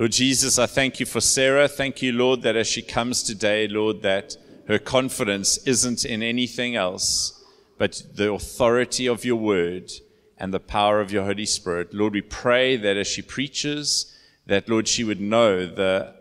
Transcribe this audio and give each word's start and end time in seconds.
Lord 0.00 0.12
Jesus, 0.12 0.58
I 0.58 0.64
thank 0.64 0.98
you 0.98 1.04
for 1.04 1.20
Sarah. 1.20 1.68
Thank 1.68 2.00
you, 2.00 2.12
Lord, 2.12 2.40
that 2.40 2.56
as 2.56 2.66
she 2.66 2.80
comes 2.80 3.22
today, 3.22 3.68
Lord, 3.68 4.00
that 4.00 4.34
her 4.66 4.78
confidence 4.78 5.58
isn't 5.66 6.06
in 6.06 6.22
anything 6.22 6.74
else 6.74 7.44
but 7.76 8.02
the 8.14 8.32
authority 8.32 9.06
of 9.06 9.26
your 9.26 9.36
word 9.36 9.92
and 10.38 10.54
the 10.54 10.58
power 10.58 11.02
of 11.02 11.12
your 11.12 11.24
Holy 11.24 11.44
Spirit. 11.44 11.92
Lord, 11.92 12.14
we 12.14 12.22
pray 12.22 12.78
that 12.78 12.96
as 12.96 13.08
she 13.08 13.20
preaches, 13.20 14.16
that, 14.46 14.70
Lord, 14.70 14.88
she 14.88 15.04
would 15.04 15.20
know 15.20 15.66
the 15.66 16.14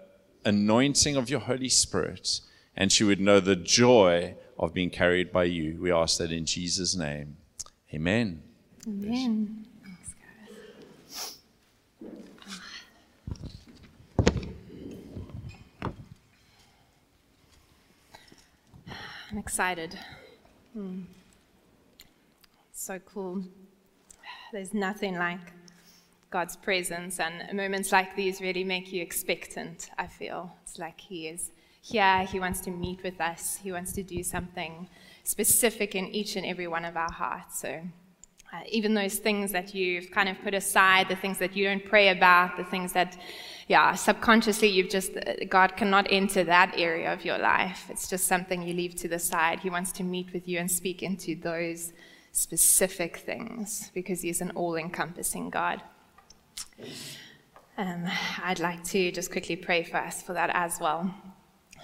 anointing 0.44 1.16
of 1.16 1.30
your 1.30 1.40
Holy 1.40 1.70
Spirit 1.70 2.42
and 2.76 2.92
she 2.92 3.06
would 3.06 3.22
know 3.22 3.40
the 3.40 3.56
joy 3.56 4.36
of 4.58 4.74
being 4.74 4.90
carried 4.90 5.32
by 5.32 5.46
you. 5.46 5.80
We 5.82 5.90
ask 5.90 6.18
that 6.18 6.34
in 6.34 6.46
Jesus' 6.46 6.98
name. 6.98 7.38
Amen. 7.94 8.44
Amen. 8.86 9.69
I'm 19.32 19.38
excited. 19.38 19.96
Hmm. 20.74 21.02
So 22.72 22.98
cool. 23.00 23.44
There's 24.52 24.74
nothing 24.74 25.18
like 25.18 25.40
God's 26.32 26.56
presence, 26.56 27.20
and 27.20 27.56
moments 27.56 27.92
like 27.92 28.16
these 28.16 28.42
really 28.42 28.64
make 28.64 28.92
you 28.92 29.04
expectant, 29.04 29.92
I 30.00 30.08
feel. 30.08 30.52
It's 30.64 30.80
like 30.80 31.00
He 31.00 31.28
is 31.28 31.52
here, 31.82 32.24
He 32.24 32.40
wants 32.40 32.60
to 32.62 32.72
meet 32.72 33.04
with 33.04 33.22
us, 33.22 33.60
He 33.62 33.72
wants 33.72 33.94
to 33.94 34.04
do 34.04 34.24
something 34.24 34.90
specific 35.24 35.94
in 35.94 36.08
each 36.08 36.36
and 36.36 36.46
every 36.46 36.68
one 36.68 36.84
of 36.84 36.98
our 36.98 37.12
hearts. 37.12 37.60
So, 37.60 37.82
uh, 38.52 38.62
even 38.68 38.96
those 38.96 39.20
things 39.20 39.52
that 39.52 39.76
you've 39.76 40.10
kind 40.10 40.28
of 40.28 40.42
put 40.42 40.56
aside, 40.56 41.08
the 41.08 41.16
things 41.16 41.38
that 41.38 41.56
you 41.56 41.66
don't 41.66 41.86
pray 41.86 42.10
about, 42.10 42.58
the 42.58 42.64
things 42.64 42.94
that, 42.94 43.16
yeah, 43.70 43.94
subconsciously 43.94 44.68
you've 44.68 44.90
just, 44.90 45.12
God 45.48 45.78
cannot 45.78 46.08
enter 46.10 46.44
that 46.44 46.74
area 46.76 47.14
of 47.14 47.24
your 47.24 47.38
life. 47.38 47.86
It's 47.90 48.10
just 48.10 48.26
something 48.26 48.64
you 48.64 48.74
leave 48.74 48.96
to 48.96 49.08
the 49.08 49.20
side. 49.20 49.60
He 49.60 49.70
wants 49.70 49.92
to 49.94 50.04
meet 50.04 50.34
with 50.34 50.48
you 50.48 50.58
and 50.58 50.70
speak 50.70 51.04
into 51.04 51.36
those 51.36 51.94
specific 52.32 53.18
things 53.18 53.92
because 53.94 54.24
He's 54.24 54.42
an 54.42 54.52
all 54.56 54.76
encompassing 54.76 55.52
God. 55.52 55.84
Um, 57.78 58.06
I'd 58.44 58.60
like 58.60 58.84
to 58.86 59.12
just 59.12 59.32
quickly 59.32 59.56
pray 59.56 59.84
for 59.84 59.98
us 59.98 60.24
for 60.24 60.34
that 60.34 60.50
as 60.56 60.80
well. 60.82 61.14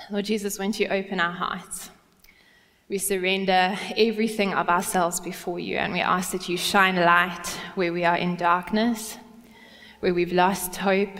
Lord 0.09 0.25
Jesus, 0.25 0.57
won't 0.57 0.79
you 0.79 0.87
open 0.87 1.19
our 1.19 1.33
hearts? 1.33 1.91
We 2.89 2.97
surrender 2.97 3.77
everything 3.95 4.55
of 4.55 4.69
ourselves 4.69 5.19
before 5.19 5.59
you, 5.59 5.77
and 5.77 5.93
we 5.93 6.01
ask 6.01 6.31
that 6.31 6.49
you 6.49 6.57
shine 6.57 6.95
light 6.95 7.47
where 7.75 7.93
we 7.93 8.05
are 8.05 8.17
in 8.17 8.37
darkness, 8.37 9.19
where 9.99 10.15
we've 10.15 10.33
lost 10.33 10.77
hope, 10.77 11.15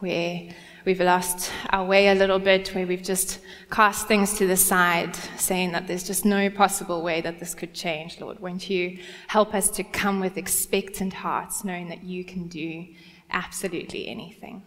where 0.00 0.48
we've 0.84 1.00
lost 1.00 1.50
our 1.70 1.84
way 1.84 2.08
a 2.08 2.14
little 2.14 2.38
bit, 2.38 2.74
where 2.74 2.86
we've 2.86 3.02
just 3.02 3.40
cast 3.70 4.08
things 4.08 4.36
to 4.38 4.46
the 4.46 4.56
side, 4.56 5.14
saying 5.36 5.72
that 5.72 5.86
there's 5.86 6.02
just 6.02 6.24
no 6.24 6.50
possible 6.50 7.02
way 7.02 7.20
that 7.20 7.38
this 7.38 7.54
could 7.54 7.74
change, 7.74 8.20
Lord. 8.20 8.40
Won't 8.40 8.68
you 8.68 8.98
help 9.28 9.54
us 9.54 9.70
to 9.70 9.84
come 9.84 10.20
with 10.20 10.36
expectant 10.36 11.12
hearts, 11.12 11.64
knowing 11.64 11.88
that 11.88 12.02
you 12.02 12.24
can 12.24 12.48
do 12.48 12.86
absolutely 13.30 14.08
anything? 14.08 14.62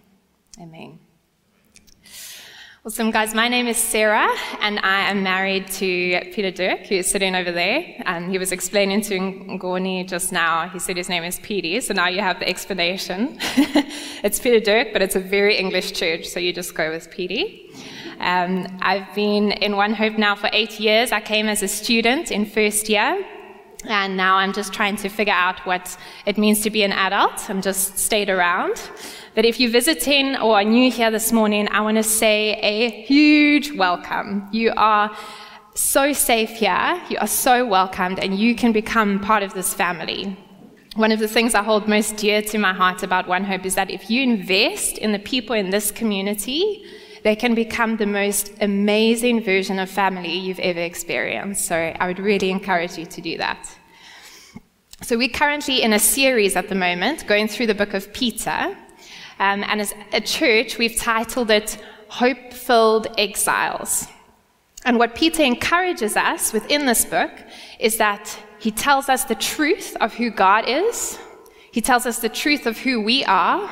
Amen. 0.60 1.00
Awesome, 2.86 3.12
guys. 3.12 3.34
My 3.34 3.48
name 3.48 3.68
is 3.68 3.78
Sarah, 3.78 4.28
and 4.60 4.78
I 4.80 5.10
am 5.10 5.24
married 5.24 5.68
to 5.68 6.20
Peter 6.34 6.52
Dirk, 6.52 6.82
who 6.88 6.96
is 6.96 7.08
sitting 7.08 7.34
over 7.34 7.50
there. 7.50 7.82
And 8.06 8.30
he 8.30 8.38
was 8.38 8.52
explaining 8.52 9.00
to 9.04 9.18
Ngoni 9.20 10.06
just 10.06 10.34
now, 10.34 10.68
he 10.68 10.80
said 10.80 10.98
his 10.98 11.08
name 11.08 11.24
is 11.24 11.40
Petey, 11.40 11.80
so 11.80 11.94
now 11.94 12.10
you 12.10 12.20
have 12.20 12.40
the 12.40 12.50
explanation. 12.50 13.38
it's 14.26 14.38
Peter 14.38 14.60
Dirk, 14.60 14.90
but 14.92 15.02
it's 15.02 15.16
a 15.16 15.22
very 15.22 15.56
English 15.56 15.94
church, 15.94 16.26
so 16.26 16.42
you 16.42 16.52
just 16.52 16.76
go 16.76 16.92
with 16.92 17.10
Petey. 17.10 17.72
Um, 18.20 18.68
I've 18.82 19.16
been 19.16 19.54
in 19.54 19.78
One 19.78 19.94
Hope 19.94 20.18
now 20.18 20.36
for 20.36 20.50
eight 20.52 20.78
years. 20.78 21.14
I 21.14 21.22
came 21.22 21.48
as 21.48 21.64
a 21.64 21.70
student 21.70 22.32
in 22.32 22.46
first 22.46 22.90
year, 22.90 23.26
and 23.86 24.18
now 24.18 24.36
I'm 24.36 24.52
just 24.52 24.74
trying 24.74 24.98
to 24.98 25.08
figure 25.08 25.34
out 25.34 25.66
what 25.66 25.98
it 26.26 26.38
means 26.38 26.60
to 26.64 26.70
be 26.70 26.84
an 26.84 26.92
adult. 26.92 27.50
I'm 27.50 27.62
just 27.62 27.98
stayed 27.98 28.30
around. 28.30 28.76
But 29.36 29.46
if 29.46 29.60
you're 29.60 29.72
visiting 29.72 30.36
or 30.36 30.58
are 30.60 30.64
new 30.64 30.92
here 30.92 31.10
this 31.10 31.32
morning, 31.32 31.68
I 31.72 31.82
want 31.82 31.98
to 31.98 32.04
say 32.04 32.54
a 32.62 32.90
huge 32.90 33.72
welcome. 33.72 34.48
You 34.52 34.74
are 34.78 35.16
so 35.74 36.14
safe 36.14 36.52
here. 36.52 37.02
You 37.10 37.18
are 37.18 37.28
so 37.28 37.66
welcomed, 37.66 38.20
and 38.20 38.38
you 38.38 38.54
can 38.54 38.72
become 38.72 39.20
part 39.20 39.42
of 39.42 39.56
this 39.56 39.74
family. 39.74 40.38
One 40.96 41.12
of 41.12 41.18
the 41.18 41.28
things 41.28 41.56
I 41.56 41.64
hold 41.64 41.88
most 41.88 42.18
dear 42.18 42.44
to 42.44 42.60
my 42.60 42.74
heart 42.74 43.02
about 43.02 43.28
One 43.28 43.44
Hope 43.44 43.66
is 43.66 43.74
that 43.74 43.90
if 43.90 44.08
you 44.08 44.22
invest 44.22 45.00
in 45.00 45.14
the 45.14 45.18
people 45.18 45.56
in 45.56 45.72
this 45.72 45.90
community, 45.90 46.86
they 47.24 47.36
can 47.36 47.56
become 47.56 47.98
the 47.98 48.06
most 48.06 48.52
amazing 48.62 49.44
version 49.44 49.80
of 49.80 49.90
family 49.90 50.32
you've 50.32 50.60
ever 50.60 50.82
experienced. 50.82 51.66
So 51.66 51.76
I 51.76 52.06
would 52.06 52.20
really 52.20 52.52
encourage 52.52 53.00
you 53.00 53.08
to 53.08 53.22
do 53.22 53.40
that. 53.40 53.68
So 55.02 55.18
we're 55.18 55.30
currently 55.30 55.82
in 55.82 55.94
a 55.94 56.00
series 56.00 56.56
at 56.56 56.70
the 56.70 56.76
moment 56.76 57.26
going 57.26 57.48
through 57.48 57.68
the 57.68 57.74
book 57.74 57.96
of 57.96 58.14
Peter. 58.14 58.78
Um, 59.44 59.62
and 59.68 59.82
as 59.82 59.94
a 60.14 60.22
church, 60.22 60.78
we've 60.78 60.96
titled 60.96 61.52
it 61.52 61.78
Hope 62.08 62.54
Filled 62.54 63.08
Exiles. 63.18 64.08
And 64.86 64.98
what 64.98 65.16
Peter 65.16 65.44
encourages 65.44 66.16
us 66.16 66.54
within 66.54 66.86
this 66.86 67.04
book 67.04 67.32
is 67.78 67.98
that 67.98 68.40
he 68.60 68.72
tells 68.72 69.10
us 69.10 69.26
the 69.26 69.36
truth 69.36 69.98
of 70.00 70.14
who 70.14 70.30
God 70.30 70.70
is, 70.70 71.20
he 71.74 71.82
tells 71.82 72.06
us 72.06 72.20
the 72.20 72.30
truth 72.30 72.66
of 72.66 72.78
who 72.78 73.02
we 73.02 73.26
are, 73.26 73.70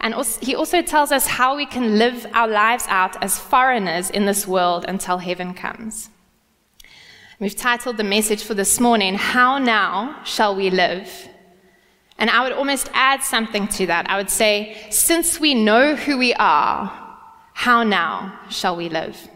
and 0.00 0.14
also, 0.14 0.44
he 0.44 0.56
also 0.56 0.82
tells 0.82 1.12
us 1.12 1.28
how 1.28 1.54
we 1.54 1.66
can 1.66 1.96
live 1.96 2.26
our 2.32 2.48
lives 2.48 2.86
out 2.88 3.22
as 3.22 3.38
foreigners 3.38 4.10
in 4.10 4.26
this 4.26 4.48
world 4.48 4.84
until 4.88 5.18
heaven 5.18 5.54
comes. 5.54 6.10
We've 7.38 7.54
titled 7.54 7.98
the 7.98 8.04
message 8.16 8.42
for 8.42 8.54
this 8.54 8.80
morning, 8.80 9.14
How 9.14 9.58
Now 9.58 10.24
Shall 10.24 10.56
We 10.56 10.70
Live? 10.70 11.28
And 12.18 12.30
I 12.30 12.42
would 12.42 12.52
almost 12.52 12.90
add 12.94 13.22
something 13.22 13.68
to 13.68 13.86
that. 13.86 14.10
I 14.10 14.16
would 14.16 14.30
say, 14.30 14.76
since 14.90 15.38
we 15.38 15.54
know 15.54 15.94
who 15.94 16.18
we 16.18 16.34
are, 16.34 16.92
how 17.54 17.84
now 17.84 18.38
shall 18.50 18.76
we 18.76 18.88
live? 18.88 19.28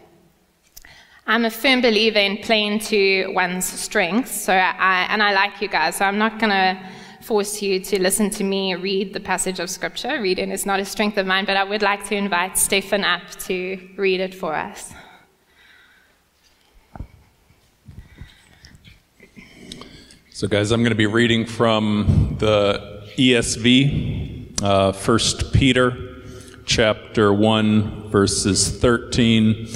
I'm 1.25 1.45
a 1.45 1.49
firm 1.49 1.81
believer 1.81 2.19
in 2.19 2.37
playing 2.39 2.79
to 2.91 3.27
one's 3.33 3.65
strengths, 3.65 4.31
so 4.31 4.53
I, 4.53 5.07
and 5.09 5.23
I 5.23 5.31
like 5.33 5.61
you 5.61 5.69
guys, 5.69 5.95
so 5.95 6.03
I'm 6.03 6.17
not 6.17 6.37
going 6.37 6.49
to 6.49 6.77
force 7.21 7.61
you 7.61 7.79
to 7.79 8.01
listen 8.01 8.29
to 8.29 8.43
me 8.43 8.75
read 8.75 9.13
the 9.13 9.19
passage 9.21 9.59
of 9.59 9.69
Scripture. 9.69 10.21
Reading 10.21 10.51
is 10.51 10.65
not 10.65 10.81
a 10.81 10.85
strength 10.85 11.17
of 11.17 11.25
mine, 11.25 11.45
but 11.45 11.55
I 11.55 11.63
would 11.63 11.81
like 11.81 12.05
to 12.09 12.15
invite 12.15 12.57
Stefan 12.57 13.05
up 13.05 13.21
to 13.45 13.89
read 13.95 14.19
it 14.19 14.35
for 14.35 14.53
us. 14.53 14.93
So, 20.31 20.47
guys, 20.47 20.71
I'm 20.71 20.81
going 20.81 20.89
to 20.89 20.95
be 20.95 21.05
reading 21.05 21.45
from 21.45 22.32
the 22.43 23.03
ESV, 23.15 24.61
uh, 24.61 24.91
1 24.91 25.51
Peter 25.53 25.95
chapter 26.65 27.31
1, 27.31 28.09
verses 28.09 28.69
13, 28.69 29.69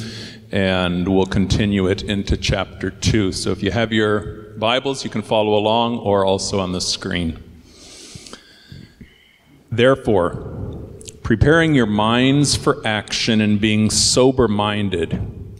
and 0.51 1.07
we'll 1.07 1.25
continue 1.25 1.87
it 1.87 2.03
into 2.03 2.35
chapter 2.35 2.89
2. 2.89 3.31
So, 3.31 3.51
if 3.51 3.63
you 3.63 3.71
have 3.71 3.93
your 3.93 4.51
Bibles, 4.57 5.05
you 5.05 5.09
can 5.09 5.21
follow 5.21 5.55
along 5.55 5.99
or 5.99 6.25
also 6.25 6.59
on 6.59 6.73
the 6.73 6.81
screen. 6.81 7.41
Therefore, 9.71 10.31
preparing 11.23 11.73
your 11.73 11.85
minds 11.85 12.57
for 12.57 12.85
action 12.85 13.39
and 13.39 13.61
being 13.61 13.89
sober 13.89 14.49
minded, 14.49 15.36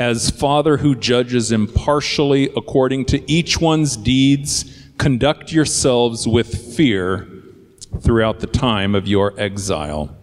as 0.00 0.30
Father 0.30 0.78
who 0.78 0.94
judges 0.94 1.52
impartially 1.52 2.48
according 2.56 3.04
to 3.04 3.30
each 3.30 3.60
one's 3.60 3.98
deeds, 3.98 4.88
conduct 4.96 5.52
yourselves 5.52 6.26
with 6.26 6.74
fear 6.74 7.28
throughout 8.00 8.40
the 8.40 8.46
time 8.46 8.94
of 8.94 9.06
your 9.06 9.38
exile, 9.38 10.16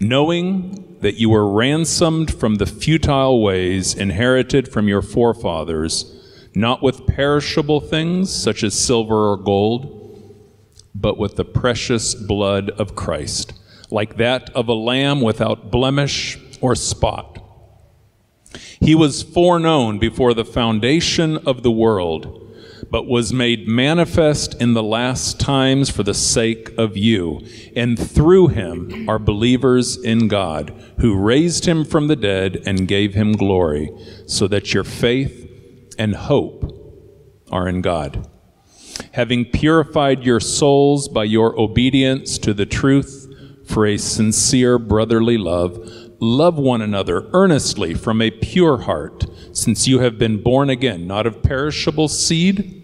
knowing 0.00 0.98
that 1.00 1.14
you 1.14 1.30
were 1.30 1.48
ransomed 1.48 2.34
from 2.34 2.56
the 2.56 2.66
futile 2.66 3.40
ways 3.40 3.94
inherited 3.94 4.66
from 4.66 4.88
your 4.88 5.00
forefathers, 5.00 6.12
not 6.52 6.82
with 6.82 7.06
perishable 7.06 7.80
things 7.80 8.34
such 8.34 8.64
as 8.64 8.76
silver 8.76 9.30
or 9.30 9.36
gold, 9.36 9.96
but 10.92 11.16
with 11.16 11.36
the 11.36 11.44
precious 11.44 12.16
blood 12.16 12.68
of 12.70 12.96
Christ, 12.96 13.52
like 13.92 14.16
that 14.16 14.50
of 14.56 14.66
a 14.66 14.74
lamb 14.74 15.20
without 15.20 15.70
blemish 15.70 16.36
or 16.60 16.74
spot 16.74 17.29
He 18.80 18.94
was 18.94 19.22
foreknown 19.22 19.98
before 19.98 20.32
the 20.32 20.44
foundation 20.44 21.36
of 21.46 21.62
the 21.62 21.70
world, 21.70 22.36
but 22.90 23.06
was 23.06 23.32
made 23.32 23.68
manifest 23.68 24.60
in 24.60 24.72
the 24.72 24.82
last 24.82 25.38
times 25.38 25.90
for 25.90 26.02
the 26.02 26.14
sake 26.14 26.70
of 26.78 26.96
you. 26.96 27.46
And 27.76 27.98
through 27.98 28.48
him 28.48 29.08
are 29.08 29.18
believers 29.18 29.96
in 29.96 30.28
God, 30.28 30.72
who 30.98 31.14
raised 31.14 31.66
him 31.66 31.84
from 31.84 32.08
the 32.08 32.16
dead 32.16 32.62
and 32.64 32.88
gave 32.88 33.14
him 33.14 33.32
glory, 33.32 33.90
so 34.26 34.48
that 34.48 34.72
your 34.72 34.84
faith 34.84 35.46
and 35.98 36.16
hope 36.16 36.64
are 37.52 37.68
in 37.68 37.82
God. 37.82 38.26
Having 39.12 39.46
purified 39.46 40.24
your 40.24 40.40
souls 40.40 41.06
by 41.08 41.24
your 41.24 41.58
obedience 41.60 42.38
to 42.38 42.54
the 42.54 42.66
truth 42.66 43.26
for 43.66 43.86
a 43.86 43.96
sincere 43.98 44.78
brotherly 44.78 45.38
love, 45.38 45.99
love 46.20 46.58
one 46.58 46.82
another 46.82 47.26
earnestly 47.32 47.94
from 47.94 48.20
a 48.20 48.30
pure 48.30 48.82
heart, 48.82 49.24
since 49.52 49.88
you 49.88 50.00
have 50.00 50.18
been 50.18 50.42
born 50.42 50.68
again, 50.70 51.06
not 51.06 51.26
of 51.26 51.42
perishable 51.42 52.08
seed, 52.08 52.76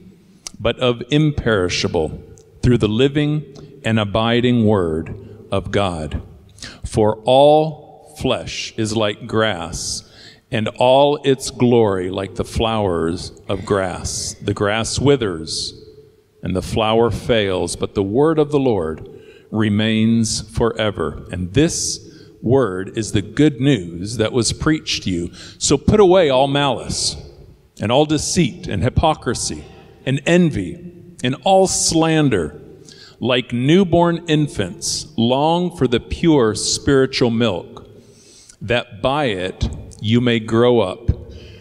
but 0.58 0.78
of 0.78 1.02
imperishable, 1.10 2.20
through 2.62 2.78
the 2.78 2.88
living 2.88 3.44
and 3.84 4.00
abiding 4.00 4.66
word 4.66 5.14
of 5.52 5.70
God. 5.70 6.22
For 6.84 7.16
all 7.24 8.16
flesh 8.18 8.72
is 8.78 8.96
like 8.96 9.26
grass, 9.26 10.02
and 10.50 10.68
all 10.78 11.18
its 11.24 11.50
glory 11.50 12.10
like 12.10 12.36
the 12.36 12.44
flowers 12.44 13.32
of 13.48 13.66
grass. 13.66 14.34
The 14.40 14.54
grass 14.54 14.98
withers, 14.98 15.74
and 16.42 16.56
the 16.56 16.62
flower 16.62 17.10
fails, 17.10 17.76
but 17.76 17.94
the 17.94 18.02
word 18.02 18.38
of 18.38 18.50
the 18.50 18.58
Lord 18.58 19.10
remains 19.50 20.40
forever. 20.56 21.26
And 21.30 21.52
this 21.52 22.05
word 22.46 22.96
is 22.96 23.12
the 23.12 23.22
good 23.22 23.60
news 23.60 24.16
that 24.16 24.32
was 24.32 24.52
preached 24.52 25.02
to 25.02 25.10
you. 25.10 25.32
So 25.58 25.76
put 25.76 26.00
away 26.00 26.30
all 26.30 26.46
malice 26.46 27.16
and 27.80 27.92
all 27.92 28.06
deceit 28.06 28.68
and 28.68 28.82
hypocrisy 28.82 29.64
and 30.06 30.22
envy 30.24 30.92
and 31.22 31.34
all 31.44 31.66
slander. 31.66 32.60
Like 33.18 33.52
newborn 33.52 34.24
infants, 34.28 35.06
long 35.16 35.74
for 35.74 35.88
the 35.88 36.00
pure 36.00 36.54
spiritual 36.54 37.30
milk, 37.30 37.88
that 38.60 39.00
by 39.00 39.26
it 39.26 39.68
you 40.02 40.20
may 40.20 40.38
grow 40.38 40.80
up 40.80 41.10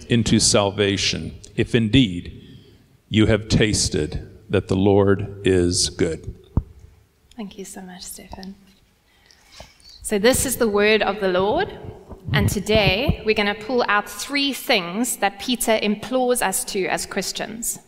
into 0.09 0.39
salvation, 0.39 1.33
if 1.55 1.73
indeed 1.73 2.59
you 3.07 3.27
have 3.27 3.47
tasted 3.47 4.29
that 4.49 4.67
the 4.67 4.75
Lord 4.75 5.41
is 5.45 5.89
good. 5.89 6.35
Thank 7.35 7.57
you 7.57 7.63
so 7.63 7.81
much, 7.81 8.03
Stefan. 8.03 8.55
So, 10.05 10.19
this 10.19 10.45
is 10.45 10.57
the 10.57 10.67
word 10.67 11.01
of 11.01 11.19
the 11.19 11.29
Lord. 11.29 11.79
And 12.31 12.47
today 12.47 13.23
we're 13.25 13.33
going 13.33 13.51
to 13.55 13.65
pull 13.65 13.83
out 13.87 14.07
three 14.07 14.53
things 14.53 15.17
that 15.17 15.39
Peter 15.39 15.79
implores 15.81 16.43
us 16.43 16.63
to 16.65 16.85
as 16.85 17.07
Christians. 17.07 17.79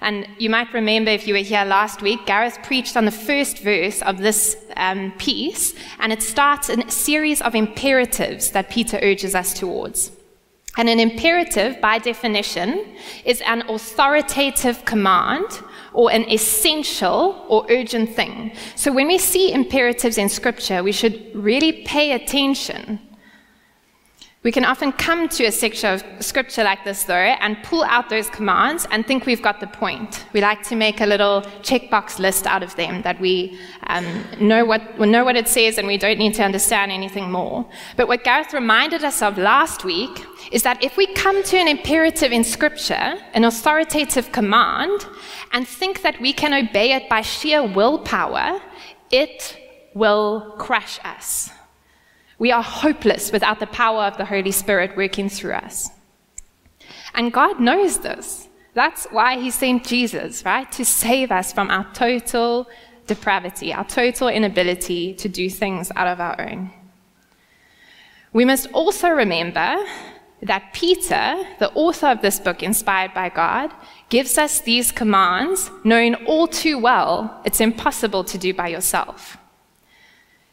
And 0.00 0.26
you 0.38 0.50
might 0.50 0.74
remember 0.74 1.12
if 1.12 1.28
you 1.28 1.34
were 1.34 1.38
here 1.38 1.64
last 1.64 2.02
week, 2.02 2.26
Gareth 2.26 2.58
preached 2.64 2.96
on 2.96 3.04
the 3.04 3.12
first 3.12 3.58
verse 3.60 4.02
of 4.02 4.18
this 4.18 4.56
um, 4.76 5.12
piece, 5.18 5.76
and 6.00 6.12
it 6.12 6.20
starts 6.20 6.68
in 6.68 6.82
a 6.82 6.90
series 6.90 7.40
of 7.40 7.54
imperatives 7.54 8.50
that 8.50 8.68
Peter 8.68 8.98
urges 9.00 9.36
us 9.36 9.54
towards. 9.54 10.10
And 10.76 10.88
an 10.88 10.98
imperative, 10.98 11.80
by 11.80 11.98
definition, 11.98 12.96
is 13.24 13.40
an 13.42 13.62
authoritative 13.68 14.84
command 14.84 15.46
or 15.94 16.10
an 16.10 16.28
essential 16.30 17.44
or 17.48 17.66
urgent 17.70 18.10
thing. 18.10 18.52
So 18.74 18.92
when 18.92 19.08
we 19.08 19.18
see 19.18 19.52
imperatives 19.52 20.18
in 20.18 20.28
Scripture, 20.28 20.82
we 20.82 20.92
should 20.92 21.34
really 21.34 21.84
pay 21.84 22.12
attention. 22.12 22.98
We 24.44 24.50
can 24.50 24.64
often 24.64 24.90
come 24.90 25.28
to 25.28 25.44
a 25.44 25.52
section 25.52 25.94
of 25.94 26.02
scripture 26.18 26.64
like 26.64 26.82
this, 26.84 27.04
though, 27.04 27.14
and 27.14 27.56
pull 27.62 27.84
out 27.84 28.10
those 28.10 28.28
commands 28.28 28.88
and 28.90 29.06
think 29.06 29.24
we've 29.24 29.40
got 29.40 29.60
the 29.60 29.68
point. 29.68 30.26
We 30.32 30.40
like 30.40 30.64
to 30.64 30.74
make 30.74 31.00
a 31.00 31.06
little 31.06 31.42
checkbox 31.62 32.18
list 32.18 32.48
out 32.48 32.64
of 32.64 32.74
them 32.74 33.02
that 33.02 33.20
we 33.20 33.56
um, 33.86 34.04
know, 34.40 34.64
what, 34.64 34.98
we 34.98 35.08
know 35.08 35.24
what 35.24 35.36
it 35.36 35.46
says 35.46 35.78
and 35.78 35.86
we 35.86 35.96
don't 35.96 36.18
need 36.18 36.34
to 36.34 36.42
understand 36.42 36.90
anything 36.90 37.30
more. 37.30 37.64
But 37.96 38.08
what 38.08 38.24
Gareth 38.24 38.52
reminded 38.52 39.04
us 39.04 39.22
of 39.22 39.38
last 39.38 39.84
week 39.84 40.26
is 40.50 40.64
that 40.64 40.82
if 40.82 40.96
we 40.96 41.06
come 41.14 41.44
to 41.44 41.56
an 41.56 41.68
imperative 41.68 42.32
in 42.32 42.42
scripture, 42.42 43.14
an 43.34 43.44
authoritative 43.44 44.32
command, 44.32 45.06
and 45.52 45.68
think 45.68 46.02
that 46.02 46.20
we 46.20 46.32
can 46.32 46.52
obey 46.52 46.94
it 46.94 47.08
by 47.08 47.20
sheer 47.20 47.62
willpower, 47.64 48.60
it 49.12 49.56
will 49.94 50.56
crush 50.58 50.98
us. 51.04 51.52
We 52.42 52.50
are 52.50 52.64
hopeless 52.64 53.30
without 53.30 53.60
the 53.60 53.68
power 53.68 54.02
of 54.02 54.16
the 54.16 54.24
Holy 54.24 54.50
Spirit 54.50 54.96
working 54.96 55.28
through 55.28 55.52
us. 55.52 55.90
And 57.14 57.32
God 57.32 57.60
knows 57.60 57.98
this. 57.98 58.48
That's 58.74 59.06
why 59.12 59.38
He 59.38 59.52
sent 59.52 59.86
Jesus, 59.86 60.44
right? 60.44 60.66
To 60.72 60.84
save 60.84 61.30
us 61.30 61.52
from 61.52 61.70
our 61.70 61.86
total 61.94 62.68
depravity, 63.06 63.72
our 63.72 63.84
total 63.84 64.26
inability 64.26 65.14
to 65.22 65.28
do 65.28 65.48
things 65.48 65.92
out 65.94 66.08
of 66.08 66.18
our 66.18 66.34
own. 66.40 66.72
We 68.32 68.44
must 68.44 68.66
also 68.72 69.10
remember 69.10 69.76
that 70.42 70.72
Peter, 70.72 71.44
the 71.60 71.70
author 71.74 72.08
of 72.08 72.22
this 72.22 72.40
book 72.40 72.60
inspired 72.60 73.14
by 73.14 73.28
God, 73.28 73.72
gives 74.08 74.36
us 74.36 74.62
these 74.62 74.90
commands 74.90 75.70
knowing 75.84 76.16
all 76.26 76.48
too 76.48 76.76
well 76.80 77.40
it's 77.44 77.60
impossible 77.60 78.24
to 78.24 78.36
do 78.36 78.52
by 78.52 78.66
yourself. 78.66 79.36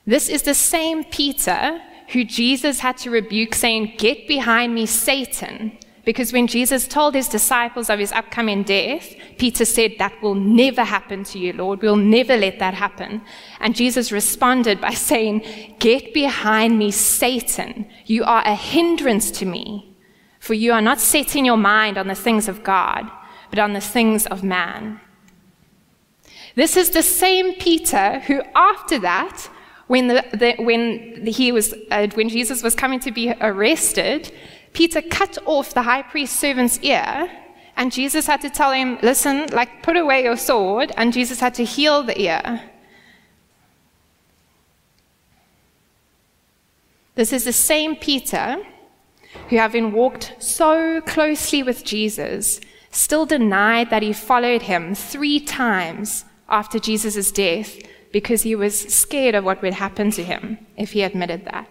This 0.09 0.27
is 0.27 0.41
the 0.41 0.55
same 0.55 1.03
Peter 1.03 1.79
who 2.13 2.23
Jesus 2.23 2.79
had 2.79 2.97
to 2.97 3.11
rebuke, 3.11 3.53
saying, 3.53 3.93
Get 3.99 4.27
behind 4.27 4.73
me, 4.73 4.87
Satan. 4.87 5.77
Because 6.03 6.33
when 6.33 6.47
Jesus 6.47 6.87
told 6.87 7.13
his 7.13 7.27
disciples 7.27 7.91
of 7.91 7.99
his 7.99 8.11
upcoming 8.11 8.63
death, 8.63 9.13
Peter 9.37 9.65
said, 9.65 9.97
That 9.99 10.19
will 10.23 10.33
never 10.33 10.83
happen 10.83 11.23
to 11.25 11.37
you, 11.37 11.53
Lord. 11.53 11.83
We'll 11.83 11.95
never 11.95 12.35
let 12.35 12.57
that 12.57 12.73
happen. 12.73 13.21
And 13.59 13.75
Jesus 13.75 14.11
responded 14.11 14.81
by 14.81 14.93
saying, 15.11 15.75
Get 15.77 16.11
behind 16.11 16.79
me, 16.79 16.89
Satan. 16.89 17.87
You 18.07 18.23
are 18.23 18.41
a 18.47 18.55
hindrance 18.55 19.29
to 19.37 19.45
me, 19.45 19.95
for 20.39 20.55
you 20.55 20.73
are 20.73 20.81
not 20.81 20.99
setting 20.99 21.45
your 21.45 21.57
mind 21.57 21.99
on 21.99 22.07
the 22.07 22.15
things 22.15 22.47
of 22.47 22.63
God, 22.63 23.07
but 23.51 23.59
on 23.59 23.73
the 23.73 23.79
things 23.95 24.25
of 24.25 24.43
man. 24.43 25.01
This 26.55 26.75
is 26.75 26.89
the 26.89 27.03
same 27.03 27.53
Peter 27.59 28.21
who, 28.21 28.41
after 28.55 28.97
that, 28.97 29.51
when, 29.89 30.07
the, 30.07 30.23
the, 30.33 30.63
when, 30.63 31.25
he 31.25 31.51
was, 31.51 31.73
uh, 31.89 32.05
when 32.13 32.29
Jesus 32.29 32.61
was 32.61 32.75
coming 32.75 32.99
to 32.99 33.11
be 33.11 33.33
arrested, 33.41 34.31
Peter 34.71 35.01
cut 35.01 35.39
off 35.47 35.73
the 35.73 35.81
high 35.81 36.03
priest's 36.03 36.37
servant's 36.37 36.77
ear, 36.81 37.27
and 37.75 37.91
Jesus 37.91 38.27
had 38.27 38.39
to 38.41 38.51
tell 38.51 38.71
him, 38.71 38.99
Listen, 39.01 39.47
like, 39.47 39.81
put 39.81 39.97
away 39.97 40.23
your 40.23 40.37
sword, 40.37 40.91
and 40.95 41.11
Jesus 41.11 41.39
had 41.39 41.55
to 41.55 41.65
heal 41.65 42.03
the 42.03 42.21
ear. 42.21 42.69
This 47.15 47.33
is 47.33 47.45
the 47.45 47.51
same 47.51 47.95
Peter 47.95 48.57
who, 49.49 49.57
having 49.57 49.91
walked 49.91 50.35
so 50.37 51.01
closely 51.01 51.63
with 51.63 51.83
Jesus, 51.83 52.61
still 52.91 53.25
denied 53.25 53.89
that 53.89 54.03
he 54.03 54.13
followed 54.13 54.61
him 54.61 54.93
three 54.93 55.39
times 55.39 56.25
after 56.47 56.77
Jesus' 56.77 57.31
death 57.31 57.75
because 58.11 58.43
he 58.43 58.55
was 58.55 58.79
scared 58.79 59.35
of 59.35 59.43
what 59.43 59.61
would 59.61 59.73
happen 59.73 60.11
to 60.11 60.23
him 60.23 60.57
if 60.77 60.91
he 60.91 61.03
admitted 61.03 61.45
that. 61.45 61.67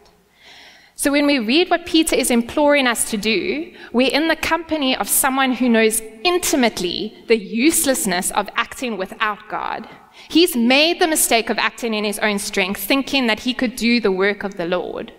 So 0.94 1.12
when 1.12 1.26
we 1.26 1.38
read 1.38 1.70
what 1.70 1.86
Peter 1.86 2.16
is 2.16 2.28
imploring 2.28 2.88
us 2.88 3.08
to 3.10 3.16
do, 3.16 3.72
we're 3.92 4.10
in 4.12 4.26
the 4.26 4.34
company 4.34 4.96
of 4.96 5.08
someone 5.08 5.52
who 5.52 5.68
knows 5.68 6.02
intimately 6.24 7.14
the 7.28 7.38
uselessness 7.38 8.32
of 8.32 8.48
acting 8.56 8.96
without 8.96 9.48
God. 9.48 9.88
He's 10.28 10.56
made 10.56 11.00
the 11.00 11.06
mistake 11.06 11.50
of 11.50 11.58
acting 11.58 11.94
in 11.94 12.02
his 12.02 12.18
own 12.18 12.40
strength, 12.40 12.80
thinking 12.80 13.28
that 13.28 13.40
he 13.40 13.54
could 13.54 13.76
do 13.76 14.00
the 14.00 14.10
work 14.10 14.42
of 14.42 14.56
the 14.56 14.66
Lord. 14.66 15.12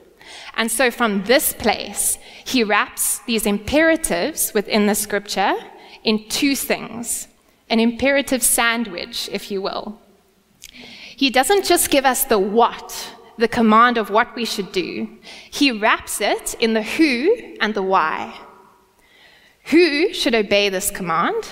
And 0.57 0.69
so 0.69 0.91
from 0.91 1.23
this 1.23 1.53
place, 1.53 2.17
he 2.43 2.61
wraps 2.61 3.19
these 3.19 3.45
imperatives 3.45 4.53
within 4.53 4.85
the 4.85 4.95
scripture 4.95 5.53
in 6.03 6.27
two 6.27 6.55
things 6.57 7.27
an 7.69 7.79
imperative 7.79 8.41
sandwich, 8.41 9.29
if 9.31 9.51
you 9.51 9.61
will. 9.61 10.01
He 11.19 11.29
doesn't 11.29 11.65
just 11.65 11.89
give 11.89 12.05
us 12.05 12.23
the 12.23 12.39
what, 12.39 13.13
the 13.37 13.49
command 13.49 13.97
of 13.97 14.09
what 14.09 14.33
we 14.37 14.45
should 14.45 14.71
do, 14.71 15.17
he 15.51 15.69
wraps 15.69 16.21
it 16.21 16.53
in 16.61 16.73
the 16.73 16.81
who 16.81 17.57
and 17.59 17.73
the 17.73 17.83
why. 17.83 18.39
Who 19.65 20.13
should 20.13 20.33
obey 20.33 20.69
this 20.69 20.89
command, 20.89 21.43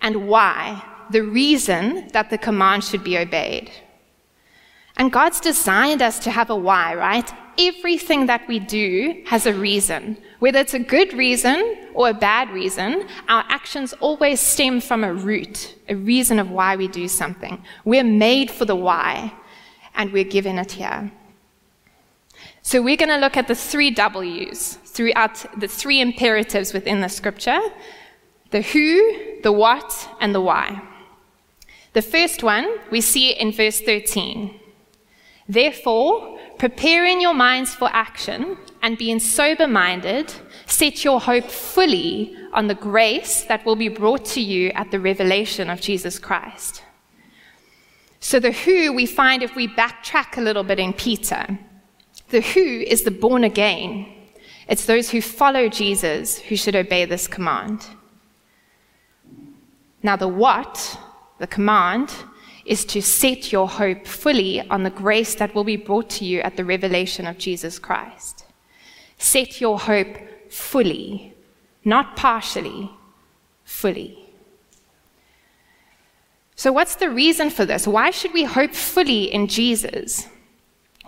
and 0.00 0.26
why, 0.26 0.82
the 1.10 1.20
reason 1.20 2.08
that 2.14 2.30
the 2.30 2.38
command 2.38 2.82
should 2.82 3.04
be 3.04 3.18
obeyed. 3.18 3.70
And 4.96 5.12
God's 5.12 5.40
designed 5.40 6.00
us 6.00 6.18
to 6.20 6.30
have 6.30 6.48
a 6.48 6.56
why, 6.56 6.94
right? 6.94 7.30
Everything 7.58 8.26
that 8.26 8.46
we 8.48 8.58
do 8.58 9.22
has 9.26 9.46
a 9.46 9.54
reason. 9.54 10.16
Whether 10.38 10.60
it's 10.60 10.74
a 10.74 10.78
good 10.78 11.12
reason 11.12 11.76
or 11.94 12.08
a 12.08 12.14
bad 12.14 12.50
reason, 12.50 13.06
our 13.28 13.44
actions 13.48 13.92
always 14.00 14.40
stem 14.40 14.80
from 14.80 15.04
a 15.04 15.12
root, 15.12 15.74
a 15.88 15.94
reason 15.94 16.38
of 16.38 16.50
why 16.50 16.76
we 16.76 16.88
do 16.88 17.08
something. 17.08 17.62
We're 17.84 18.04
made 18.04 18.50
for 18.50 18.64
the 18.64 18.76
why, 18.76 19.32
and 19.94 20.12
we're 20.12 20.24
given 20.24 20.58
it 20.58 20.72
here. 20.72 21.12
So 22.62 22.82
we're 22.82 22.96
going 22.96 23.10
to 23.10 23.16
look 23.16 23.36
at 23.36 23.48
the 23.48 23.54
three 23.54 23.90
W's 23.90 24.78
throughout 24.84 25.44
the 25.58 25.68
three 25.68 26.00
imperatives 26.00 26.72
within 26.72 27.00
the 27.00 27.08
scripture 27.08 27.60
the 28.50 28.62
who, 28.62 29.40
the 29.42 29.52
what, 29.52 30.08
and 30.20 30.34
the 30.34 30.40
why. 30.40 30.82
The 31.92 32.02
first 32.02 32.42
one 32.42 32.78
we 32.90 33.00
see 33.00 33.30
in 33.30 33.52
verse 33.52 33.80
13. 33.80 34.59
Therefore, 35.50 36.38
preparing 36.58 37.20
your 37.20 37.34
minds 37.34 37.74
for 37.74 37.88
action 37.92 38.56
and 38.82 38.96
being 38.96 39.18
sober 39.18 39.66
minded, 39.66 40.32
set 40.66 41.02
your 41.02 41.20
hope 41.20 41.50
fully 41.50 42.36
on 42.52 42.68
the 42.68 42.76
grace 42.76 43.42
that 43.48 43.66
will 43.66 43.74
be 43.74 43.88
brought 43.88 44.24
to 44.26 44.40
you 44.40 44.70
at 44.76 44.92
the 44.92 45.00
revelation 45.00 45.68
of 45.68 45.80
Jesus 45.80 46.20
Christ. 46.20 46.84
So, 48.20 48.38
the 48.38 48.52
who 48.52 48.92
we 48.92 49.06
find 49.06 49.42
if 49.42 49.56
we 49.56 49.66
backtrack 49.66 50.38
a 50.38 50.40
little 50.40 50.62
bit 50.62 50.78
in 50.78 50.92
Peter. 50.92 51.58
The 52.28 52.42
who 52.42 52.84
is 52.86 53.02
the 53.02 53.10
born 53.10 53.42
again. 53.42 54.06
It's 54.68 54.86
those 54.86 55.10
who 55.10 55.20
follow 55.20 55.68
Jesus 55.68 56.38
who 56.38 56.54
should 56.54 56.76
obey 56.76 57.06
this 57.06 57.26
command. 57.26 57.84
Now, 60.00 60.14
the 60.14 60.28
what, 60.28 60.96
the 61.38 61.48
command, 61.48 62.14
is 62.70 62.84
to 62.84 63.02
set 63.02 63.50
your 63.50 63.68
hope 63.68 64.06
fully 64.06 64.60
on 64.68 64.84
the 64.84 64.96
grace 65.04 65.34
that 65.34 65.52
will 65.56 65.64
be 65.64 65.76
brought 65.76 66.08
to 66.08 66.24
you 66.24 66.40
at 66.42 66.56
the 66.56 66.64
revelation 66.64 67.26
of 67.26 67.36
Jesus 67.36 67.80
Christ. 67.80 68.44
Set 69.18 69.60
your 69.60 69.76
hope 69.76 70.16
fully, 70.48 71.34
not 71.84 72.14
partially, 72.14 72.88
fully. 73.64 74.16
So, 76.54 76.70
what's 76.70 76.94
the 76.94 77.10
reason 77.10 77.50
for 77.50 77.64
this? 77.64 77.88
Why 77.88 78.12
should 78.12 78.32
we 78.32 78.44
hope 78.44 78.74
fully 78.74 79.24
in 79.24 79.48
Jesus? 79.48 80.28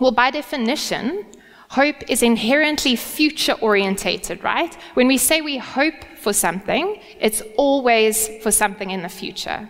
Well, 0.01 0.11
by 0.11 0.31
definition, 0.31 1.25
hope 1.69 1.95
is 2.09 2.21
inherently 2.23 2.97
future 2.97 3.53
orientated, 3.61 4.43
right? 4.43 4.75
When 4.95 5.07
we 5.07 5.17
say 5.17 5.39
we 5.39 5.59
hope 5.59 6.03
for 6.17 6.33
something, 6.33 6.99
it's 7.21 7.41
always 7.55 8.29
for 8.41 8.51
something 8.51 8.89
in 8.89 9.01
the 9.01 9.07
future. 9.07 9.69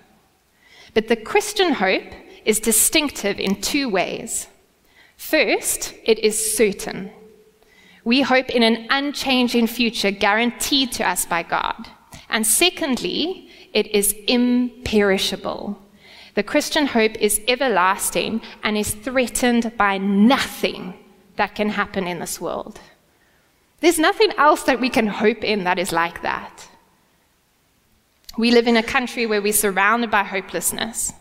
But 0.93 1.07
the 1.07 1.15
Christian 1.15 1.73
hope 1.73 2.13
is 2.45 2.59
distinctive 2.59 3.39
in 3.39 3.61
two 3.61 3.89
ways. 3.89 4.47
First, 5.17 5.93
it 6.03 6.19
is 6.19 6.55
certain. 6.55 7.11
We 8.03 8.21
hope 8.21 8.49
in 8.49 8.63
an 8.63 8.87
unchanging 8.89 9.67
future 9.67 10.11
guaranteed 10.11 10.91
to 10.93 11.07
us 11.07 11.25
by 11.25 11.43
God. 11.43 11.87
And 12.29 12.45
secondly, 12.45 13.49
it 13.73 13.87
is 13.87 14.15
imperishable. 14.27 15.79
The 16.35 16.43
Christian 16.43 16.87
hope 16.87 17.15
is 17.15 17.41
everlasting 17.47 18.41
and 18.63 18.77
is 18.77 18.91
threatened 18.91 19.71
by 19.77 19.97
nothing 19.97 20.95
that 21.35 21.55
can 21.55 21.69
happen 21.69 22.07
in 22.07 22.19
this 22.19 22.41
world. 22.41 22.79
There's 23.79 23.99
nothing 23.99 24.31
else 24.37 24.63
that 24.63 24.79
we 24.79 24.89
can 24.89 25.07
hope 25.07 25.43
in 25.43 25.63
that 25.63 25.79
is 25.79 25.91
like 25.91 26.21
that. 26.23 26.67
We 28.37 28.51
live 28.51 28.67
in 28.67 28.77
a 28.77 28.83
country 28.83 29.25
where 29.25 29.41
we're 29.41 29.53
surrounded 29.53 30.09
by 30.09 30.23
hopelessness. 30.23 31.13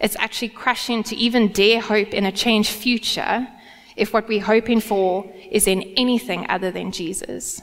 It's 0.00 0.16
actually 0.16 0.50
crushing 0.50 1.02
to 1.04 1.16
even 1.16 1.48
dare 1.48 1.80
hope 1.80 2.14
in 2.14 2.24
a 2.26 2.32
changed 2.32 2.70
future 2.70 3.48
if 3.96 4.12
what 4.12 4.28
we're 4.28 4.42
hoping 4.42 4.80
for 4.80 5.32
is 5.50 5.66
in 5.66 5.82
anything 5.96 6.46
other 6.48 6.70
than 6.70 6.92
Jesus. 6.92 7.62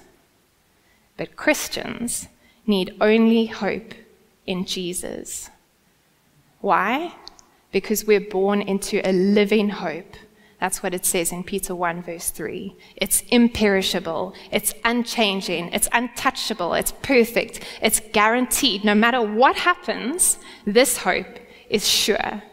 But 1.17 1.35
Christians 1.35 2.27
need 2.65 2.95
only 2.99 3.45
hope 3.45 3.93
in 4.45 4.65
Jesus. 4.65 5.49
Why? 6.59 7.13
Because 7.71 8.05
we're 8.05 8.19
born 8.19 8.61
into 8.61 9.07
a 9.07 9.11
living 9.11 9.69
hope. 9.69 10.15
That's 10.61 10.83
what 10.83 10.93
it 10.93 11.07
says 11.07 11.31
in 11.31 11.43
Peter 11.43 11.73
1, 11.73 12.03
verse 12.03 12.29
3. 12.29 12.75
It's 12.95 13.23
imperishable, 13.31 14.35
it's 14.51 14.75
unchanging, 14.85 15.69
it's 15.73 15.89
untouchable, 15.91 16.75
it's 16.75 16.93
perfect, 17.01 17.61
it's 17.81 17.99
guaranteed. 18.13 18.85
No 18.85 18.93
matter 18.93 19.23
what 19.23 19.55
happens, 19.55 20.37
this 20.63 20.97
hope 20.97 21.39
is 21.71 21.89
sure. 21.89 22.43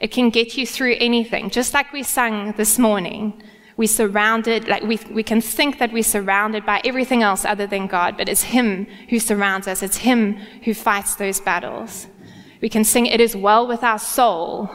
It 0.00 0.10
can 0.10 0.30
get 0.30 0.56
you 0.56 0.66
through 0.66 0.96
anything. 0.98 1.50
Just 1.50 1.72
like 1.72 1.92
we 1.92 2.02
sang 2.02 2.50
this 2.56 2.80
morning, 2.80 3.40
we 3.76 3.86
surrounded, 3.86 4.66
like 4.66 4.82
we, 4.82 4.98
we 5.12 5.22
can 5.22 5.40
think 5.40 5.78
that 5.78 5.92
we're 5.92 6.02
surrounded 6.02 6.66
by 6.66 6.80
everything 6.84 7.22
else 7.22 7.44
other 7.44 7.68
than 7.68 7.86
God, 7.86 8.16
but 8.16 8.28
it's 8.28 8.42
Him 8.42 8.88
who 9.08 9.20
surrounds 9.20 9.68
us. 9.68 9.84
It's 9.84 9.98
Him 9.98 10.34
who 10.64 10.74
fights 10.74 11.14
those 11.14 11.40
battles. 11.40 12.08
We 12.60 12.68
can 12.68 12.82
sing, 12.82 13.06
It 13.06 13.20
is 13.20 13.36
well 13.36 13.68
with 13.68 13.84
our 13.84 14.00
soul 14.00 14.68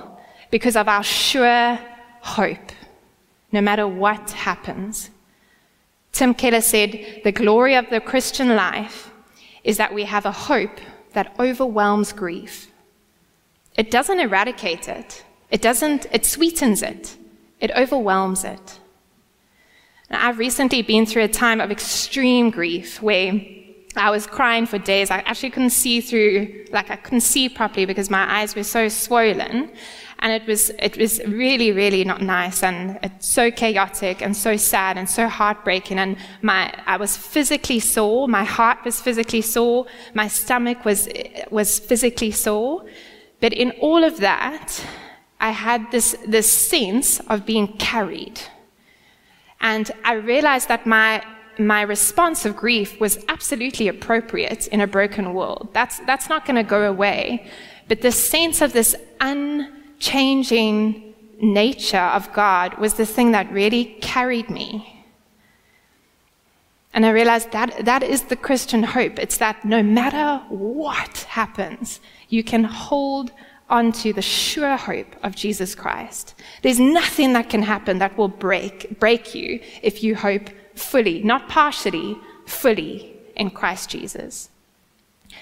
because 0.51 0.77
of 0.77 0.87
our 0.87 1.03
sure 1.03 1.77
hope, 2.21 2.71
no 3.51 3.61
matter 3.61 3.87
what 3.87 4.31
happens. 4.31 5.09
Tim 6.11 6.33
Keller 6.33 6.61
said, 6.61 7.21
The 7.23 7.31
glory 7.31 7.75
of 7.75 7.89
the 7.89 8.01
Christian 8.01 8.55
life 8.55 9.11
is 9.63 9.77
that 9.77 9.93
we 9.93 10.05
have 10.05 10.25
a 10.25 10.31
hope 10.31 10.79
that 11.13 11.35
overwhelms 11.39 12.13
grief. 12.13 12.71
It 13.75 13.91
doesn't 13.91 14.19
eradicate 14.19 14.87
it, 14.87 15.23
it 15.51 15.61
doesn't, 15.61 16.07
it 16.11 16.25
sweetens 16.25 16.81
it, 16.81 17.15
it 17.59 17.71
overwhelms 17.71 18.43
it. 18.43 18.79
Now, 20.09 20.27
I've 20.27 20.37
recently 20.37 20.81
been 20.81 21.05
through 21.05 21.23
a 21.23 21.27
time 21.27 21.59
of 21.59 21.69
extreme 21.69 22.49
grief 22.49 23.01
where 23.01 23.33
I 23.95 24.09
was 24.09 24.25
crying 24.25 24.65
for 24.65 24.77
days. 24.77 25.11
I 25.11 25.19
actually 25.19 25.49
couldn't 25.49 25.71
see 25.71 26.01
through, 26.01 26.65
like 26.71 26.89
I 26.89 26.95
couldn't 26.95 27.21
see 27.21 27.49
properly 27.49 27.85
because 27.85 28.09
my 28.09 28.39
eyes 28.39 28.55
were 28.55 28.63
so 28.63 28.87
swollen. 28.87 29.71
And 30.19 30.31
it 30.33 30.47
was, 30.47 30.71
it 30.79 30.97
was 30.97 31.21
really, 31.27 31.71
really 31.71 32.03
not 32.03 32.21
nice 32.21 32.63
and 32.63 32.97
it's 33.03 33.27
so 33.27 33.51
chaotic 33.51 34.21
and 34.21 34.35
so 34.35 34.57
sad 34.57 34.97
and 34.97 35.07
so 35.07 35.27
heartbreaking. 35.27 35.99
And 35.99 36.17
my, 36.41 36.73
I 36.87 36.97
was 36.97 37.15
physically 37.15 37.79
sore. 37.79 38.27
My 38.27 38.43
heart 38.43 38.79
was 38.83 38.99
physically 38.99 39.41
sore. 39.41 39.85
My 40.15 40.27
stomach 40.27 40.85
was, 40.85 41.07
was 41.51 41.77
physically 41.77 42.31
sore. 42.31 42.85
But 43.41 43.53
in 43.53 43.71
all 43.79 44.03
of 44.03 44.17
that, 44.17 44.83
I 45.39 45.51
had 45.51 45.91
this, 45.91 46.15
this 46.27 46.51
sense 46.51 47.19
of 47.29 47.45
being 47.45 47.77
carried. 47.77 48.41
And 49.61 49.91
I 50.03 50.13
realized 50.13 50.67
that 50.69 50.87
my 50.87 51.23
my 51.59 51.81
response 51.81 52.45
of 52.45 52.55
grief 52.55 52.99
was 52.99 53.23
absolutely 53.29 53.87
appropriate 53.87 54.67
in 54.67 54.81
a 54.81 54.87
broken 54.87 55.33
world. 55.33 55.69
That's, 55.73 55.99
that's 56.01 56.29
not 56.29 56.45
going 56.45 56.55
to 56.55 56.63
go 56.63 56.87
away. 56.87 57.47
But 57.87 58.01
the 58.01 58.11
sense 58.11 58.61
of 58.61 58.73
this 58.73 58.95
unchanging 59.97 61.13
nature 61.41 61.97
of 61.97 62.31
God 62.33 62.77
was 62.77 62.93
the 62.95 63.05
thing 63.05 63.31
that 63.31 63.51
really 63.51 63.97
carried 64.01 64.49
me. 64.49 65.03
And 66.93 67.05
I 67.05 67.09
realized 67.09 67.51
that 67.51 67.85
that 67.85 68.03
is 68.03 68.23
the 68.23 68.35
Christian 68.35 68.83
hope. 68.83 69.19
It's 69.19 69.37
that 69.37 69.63
no 69.65 69.83
matter 69.83 70.43
what 70.49 71.17
happens, 71.29 71.99
you 72.29 72.43
can 72.43 72.63
hold 72.63 73.31
onto 73.69 74.13
the 74.13 74.21
sure 74.21 74.77
hope 74.77 75.15
of 75.23 75.35
Jesus 75.35 75.75
Christ. 75.75 76.35
There's 76.61 76.79
nothing 76.79 77.33
that 77.33 77.49
can 77.49 77.61
happen 77.61 77.99
that 77.99 78.17
will 78.17 78.29
break, 78.29 78.99
break 78.99 79.35
you 79.35 79.59
if 79.83 80.01
you 80.01 80.15
hope 80.15 80.49
fully, 80.75 81.21
not 81.23 81.49
partially, 81.49 82.17
fully 82.45 83.13
in 83.35 83.49
Christ 83.51 83.89
Jesus. 83.89 84.49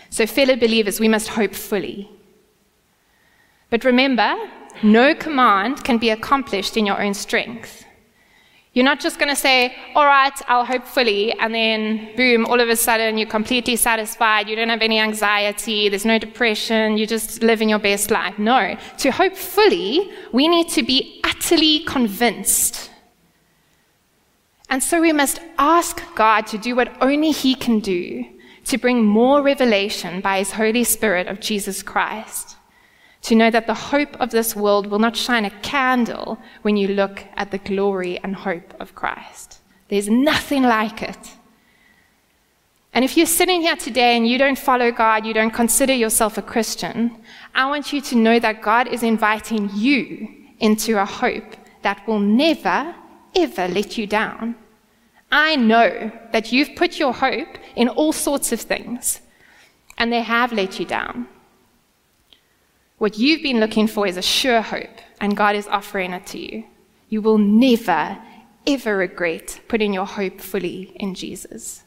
So, 0.09 0.25
fellow 0.25 0.55
believers, 0.55 0.99
we 0.99 1.07
must 1.07 1.29
hope 1.29 1.53
fully. 1.53 2.09
But 3.69 3.83
remember, 3.83 4.35
no 4.83 5.15
command 5.15 5.83
can 5.83 5.97
be 5.97 6.09
accomplished 6.09 6.77
in 6.77 6.85
your 6.85 7.01
own 7.01 7.13
strength. 7.13 7.85
You're 8.73 8.85
not 8.85 8.99
just 8.99 9.19
going 9.19 9.29
to 9.29 9.35
say, 9.37 9.73
all 9.95 10.05
right, 10.05 10.33
I'll 10.49 10.65
hope 10.65 10.85
fully, 10.85 11.31
and 11.39 11.55
then 11.55 12.13
boom, 12.17 12.45
all 12.45 12.59
of 12.59 12.67
a 12.67 12.75
sudden 12.75 13.17
you're 13.17 13.29
completely 13.29 13.77
satisfied, 13.77 14.49
you 14.49 14.55
don't 14.57 14.67
have 14.67 14.81
any 14.81 14.99
anxiety, 14.99 15.87
there's 15.87 16.05
no 16.05 16.19
depression, 16.19 16.97
You're 16.97 17.07
just 17.07 17.41
living 17.41 17.69
your 17.69 17.79
best 17.79 18.11
life. 18.11 18.37
No. 18.37 18.75
To 18.97 19.11
hope 19.11 19.37
fully, 19.37 20.11
we 20.33 20.49
need 20.49 20.67
to 20.71 20.83
be 20.83 21.21
utterly 21.23 21.85
convinced 21.85 22.91
and 24.69 24.81
so 24.81 24.99
we 24.99 25.13
must 25.13 25.39
ask 25.57 26.01
God 26.15 26.47
to 26.47 26.57
do 26.57 26.75
what 26.75 26.95
only 27.01 27.31
He 27.31 27.55
can 27.55 27.79
do 27.79 28.25
to 28.65 28.77
bring 28.77 29.05
more 29.05 29.41
revelation 29.41 30.21
by 30.21 30.39
His 30.39 30.51
Holy 30.51 30.83
Spirit 30.83 31.27
of 31.27 31.39
Jesus 31.39 31.83
Christ. 31.83 32.57
To 33.25 33.33
know 33.33 33.49
that 33.49 33.65
the 33.65 33.73
hope 33.73 34.15
of 34.21 34.29
this 34.29 34.55
world 34.55 34.85
will 34.85 34.99
not 34.99 35.17
shine 35.17 35.45
a 35.45 35.59
candle 35.61 36.37
when 36.61 36.77
you 36.77 36.89
look 36.89 37.23
at 37.35 37.49
the 37.49 37.57
glory 37.57 38.19
and 38.19 38.35
hope 38.35 38.75
of 38.79 38.93
Christ. 38.93 39.61
There's 39.87 40.07
nothing 40.07 40.61
like 40.61 41.01
it. 41.01 41.31
And 42.93 43.03
if 43.03 43.17
you're 43.17 43.25
sitting 43.25 43.61
here 43.61 43.77
today 43.77 44.15
and 44.15 44.27
you 44.27 44.37
don't 44.37 44.59
follow 44.59 44.91
God, 44.91 45.25
you 45.25 45.33
don't 45.33 45.49
consider 45.49 45.91
yourself 45.91 46.37
a 46.37 46.43
Christian, 46.43 47.17
I 47.55 47.65
want 47.65 47.91
you 47.91 47.99
to 48.01 48.15
know 48.15 48.37
that 48.37 48.61
God 48.61 48.87
is 48.87 49.01
inviting 49.01 49.71
you 49.73 50.27
into 50.59 51.01
a 51.01 51.05
hope 51.05 51.55
that 51.81 52.07
will 52.07 52.19
never, 52.19 52.93
ever 53.35 53.67
let 53.67 53.97
you 53.97 54.05
down. 54.05 54.55
I 55.31 55.55
know 55.55 56.11
that 56.31 56.51
you've 56.51 56.75
put 56.75 56.99
your 56.99 57.11
hope 57.11 57.57
in 57.75 57.89
all 57.89 58.13
sorts 58.13 58.51
of 58.51 58.61
things, 58.61 59.19
and 59.97 60.13
they 60.13 60.21
have 60.21 60.53
let 60.53 60.79
you 60.79 60.85
down. 60.85 61.27
What 62.97 63.17
you've 63.17 63.43
been 63.43 63.59
looking 63.59 63.87
for 63.87 64.07
is 64.07 64.17
a 64.17 64.21
sure 64.21 64.61
hope, 64.61 64.99
and 65.19 65.35
God 65.35 65.55
is 65.55 65.67
offering 65.67 66.13
it 66.13 66.25
to 66.27 66.39
you. 66.39 66.65
You 67.09 67.21
will 67.21 67.37
never, 67.37 68.17
ever 68.65 68.97
regret 68.97 69.59
putting 69.67 69.93
your 69.93 70.05
hope 70.05 70.39
fully 70.39 70.93
in 70.95 71.13
Jesus. 71.13 71.83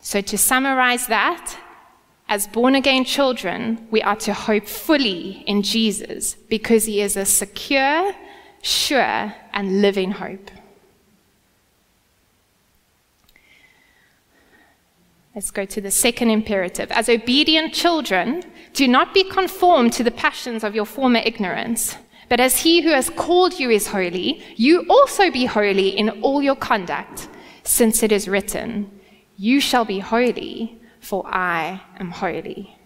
So, 0.00 0.22
to 0.22 0.38
summarize 0.38 1.06
that, 1.08 1.58
as 2.26 2.46
born 2.46 2.74
again 2.74 3.04
children, 3.04 3.86
we 3.90 4.00
are 4.00 4.16
to 4.16 4.32
hope 4.32 4.66
fully 4.66 5.44
in 5.46 5.62
Jesus 5.62 6.34
because 6.34 6.86
he 6.86 7.02
is 7.02 7.16
a 7.16 7.26
secure, 7.26 8.14
sure, 8.62 9.34
and 9.52 9.82
living 9.82 10.12
hope. 10.12 10.50
Let's 15.34 15.52
go 15.52 15.64
to 15.64 15.80
the 15.80 15.92
second 15.92 16.30
imperative. 16.30 16.90
As 16.90 17.08
obedient 17.08 17.72
children, 17.72 18.42
do 18.72 18.88
not 18.88 19.14
be 19.14 19.22
conformed 19.22 19.92
to 19.92 20.02
the 20.02 20.10
passions 20.10 20.64
of 20.64 20.74
your 20.74 20.84
former 20.84 21.20
ignorance, 21.24 21.96
but 22.28 22.40
as 22.40 22.62
he 22.62 22.80
who 22.82 22.90
has 22.90 23.10
called 23.10 23.58
you 23.58 23.70
is 23.70 23.86
holy, 23.86 24.42
you 24.56 24.86
also 24.90 25.30
be 25.30 25.44
holy 25.46 25.88
in 25.90 26.10
all 26.22 26.42
your 26.42 26.56
conduct, 26.56 27.28
since 27.62 28.02
it 28.02 28.10
is 28.10 28.28
written, 28.28 28.90
You 29.36 29.60
shall 29.60 29.84
be 29.84 30.00
holy, 30.00 30.80
for 31.00 31.24
I 31.26 31.80
am 32.00 32.10
holy. 32.10 32.76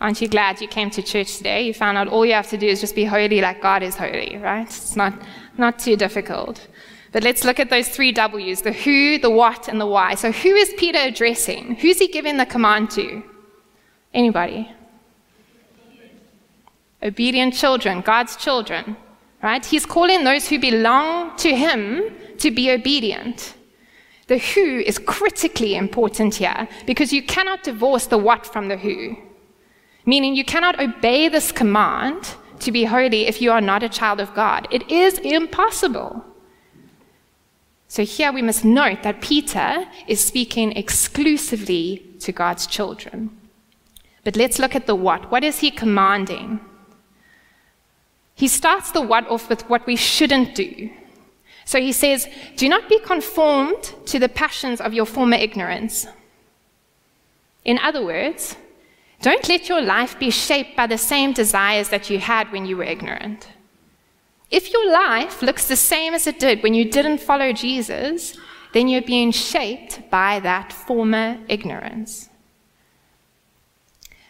Aren't 0.00 0.22
you 0.22 0.28
glad 0.28 0.60
you 0.60 0.68
came 0.68 0.90
to 0.90 1.02
church 1.02 1.36
today? 1.36 1.62
You 1.66 1.74
found 1.74 1.98
out 1.98 2.08
all 2.08 2.24
you 2.24 2.32
have 2.32 2.48
to 2.48 2.56
do 2.56 2.66
is 2.66 2.80
just 2.80 2.94
be 2.94 3.04
holy 3.04 3.40
like 3.42 3.60
God 3.60 3.82
is 3.82 3.94
holy, 3.94 4.38
right? 4.38 4.66
It's 4.66 4.96
not, 4.96 5.12
not 5.58 5.78
too 5.78 5.96
difficult. 5.96 6.66
But 7.12 7.22
let's 7.22 7.44
look 7.44 7.60
at 7.60 7.68
those 7.68 7.88
three 7.88 8.10
W's 8.10 8.62
the 8.62 8.72
who, 8.72 9.18
the 9.18 9.30
what, 9.30 9.68
and 9.68 9.78
the 9.78 9.86
why. 9.86 10.14
So, 10.14 10.32
who 10.32 10.48
is 10.48 10.72
Peter 10.78 10.98
addressing? 10.98 11.76
Who's 11.76 11.98
he 11.98 12.08
giving 12.08 12.38
the 12.38 12.46
command 12.46 12.90
to? 12.92 13.22
Anybody? 14.14 14.70
Obedient 17.02 17.54
children, 17.54 18.00
God's 18.00 18.36
children, 18.36 18.96
right? 19.42 19.64
He's 19.64 19.84
calling 19.84 20.24
those 20.24 20.48
who 20.48 20.58
belong 20.58 21.36
to 21.38 21.54
him 21.54 22.14
to 22.38 22.50
be 22.50 22.70
obedient. 22.70 23.54
The 24.28 24.38
who 24.38 24.78
is 24.78 24.98
critically 24.98 25.74
important 25.74 26.36
here 26.36 26.68
because 26.86 27.12
you 27.12 27.22
cannot 27.22 27.64
divorce 27.64 28.06
the 28.06 28.18
what 28.18 28.46
from 28.46 28.68
the 28.68 28.78
who. 28.78 29.16
Meaning, 30.06 30.34
you 30.34 30.44
cannot 30.44 30.80
obey 30.80 31.28
this 31.28 31.52
command 31.52 32.34
to 32.60 32.72
be 32.72 32.84
holy 32.84 33.26
if 33.26 33.42
you 33.42 33.52
are 33.52 33.60
not 33.60 33.82
a 33.82 33.88
child 33.88 34.20
of 34.20 34.34
God. 34.34 34.66
It 34.70 34.90
is 34.90 35.18
impossible. 35.18 36.24
So 37.92 38.06
here 38.06 38.32
we 38.32 38.40
must 38.40 38.64
note 38.64 39.02
that 39.02 39.20
Peter 39.20 39.86
is 40.06 40.24
speaking 40.24 40.72
exclusively 40.72 42.02
to 42.20 42.32
God's 42.32 42.66
children. 42.66 43.28
But 44.24 44.34
let's 44.34 44.58
look 44.58 44.74
at 44.74 44.86
the 44.86 44.94
what. 44.94 45.30
What 45.30 45.44
is 45.44 45.58
he 45.58 45.70
commanding? 45.70 46.60
He 48.34 48.48
starts 48.48 48.92
the 48.92 49.02
what 49.02 49.28
off 49.28 49.50
with 49.50 49.68
what 49.68 49.86
we 49.86 49.96
shouldn't 49.96 50.54
do. 50.54 50.88
So 51.66 51.78
he 51.78 51.92
says, 51.92 52.26
Do 52.56 52.66
not 52.66 52.88
be 52.88 52.98
conformed 52.98 53.92
to 54.06 54.18
the 54.18 54.30
passions 54.30 54.80
of 54.80 54.94
your 54.94 55.04
former 55.04 55.36
ignorance. 55.36 56.06
In 57.62 57.76
other 57.76 58.02
words, 58.02 58.56
don't 59.20 59.46
let 59.50 59.68
your 59.68 59.82
life 59.82 60.18
be 60.18 60.30
shaped 60.30 60.76
by 60.76 60.86
the 60.86 60.96
same 60.96 61.34
desires 61.34 61.90
that 61.90 62.08
you 62.08 62.18
had 62.20 62.52
when 62.52 62.64
you 62.64 62.78
were 62.78 62.84
ignorant. 62.84 63.48
If 64.52 64.70
your 64.70 64.92
life 64.92 65.40
looks 65.40 65.66
the 65.66 65.76
same 65.76 66.12
as 66.12 66.26
it 66.26 66.38
did 66.38 66.62
when 66.62 66.74
you 66.74 66.84
didn't 66.84 67.22
follow 67.22 67.54
Jesus, 67.54 68.36
then 68.74 68.86
you're 68.86 69.00
being 69.00 69.32
shaped 69.32 70.10
by 70.10 70.40
that 70.40 70.74
former 70.74 71.38
ignorance. 71.48 72.28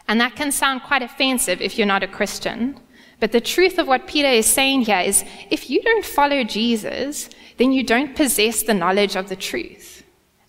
And 0.07 0.21
that 0.21 0.37
can 0.37 0.53
sound 0.53 0.85
quite 0.85 1.03
offensive 1.03 1.61
if 1.61 1.77
you're 1.77 1.89
not 1.89 2.05
a 2.05 2.09
Christian. 2.09 2.79
But 3.19 3.33
the 3.33 3.41
truth 3.41 3.79
of 3.79 3.89
what 3.89 4.07
Peter 4.07 4.29
is 4.29 4.47
saying 4.47 4.83
here 4.83 5.01
is 5.01 5.25
if 5.51 5.69
you 5.69 5.83
don't 5.83 6.05
follow 6.05 6.45
Jesus, 6.45 7.29
then 7.57 7.73
you 7.73 7.83
don't 7.83 8.15
possess 8.15 8.63
the 8.63 8.75
knowledge 8.75 9.17
of 9.17 9.29
the 9.29 9.37
truth. 9.37 10.05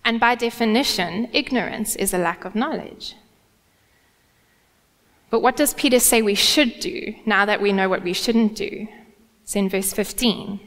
And 0.06 0.20
by 0.20 0.36
definition, 0.36 1.30
ignorance 1.34 1.96
is 1.96 2.14
a 2.14 2.20
lack 2.20 2.46
of 2.46 2.54
knowledge. 2.54 3.16
But 5.32 5.42
what 5.42 5.56
does 5.56 5.74
Peter 5.74 6.00
say 6.00 6.22
we 6.22 6.36
should 6.36 6.80
do 6.80 7.16
now 7.26 7.46
that 7.46 7.62
we 7.62 7.74
know 7.74 7.90
what 7.90 8.04
we 8.04 8.14
shouldn't 8.14 8.56
do? 8.56 8.88
It's 9.44 9.56
in 9.56 9.70
verse 9.70 9.94
15. 9.94 10.60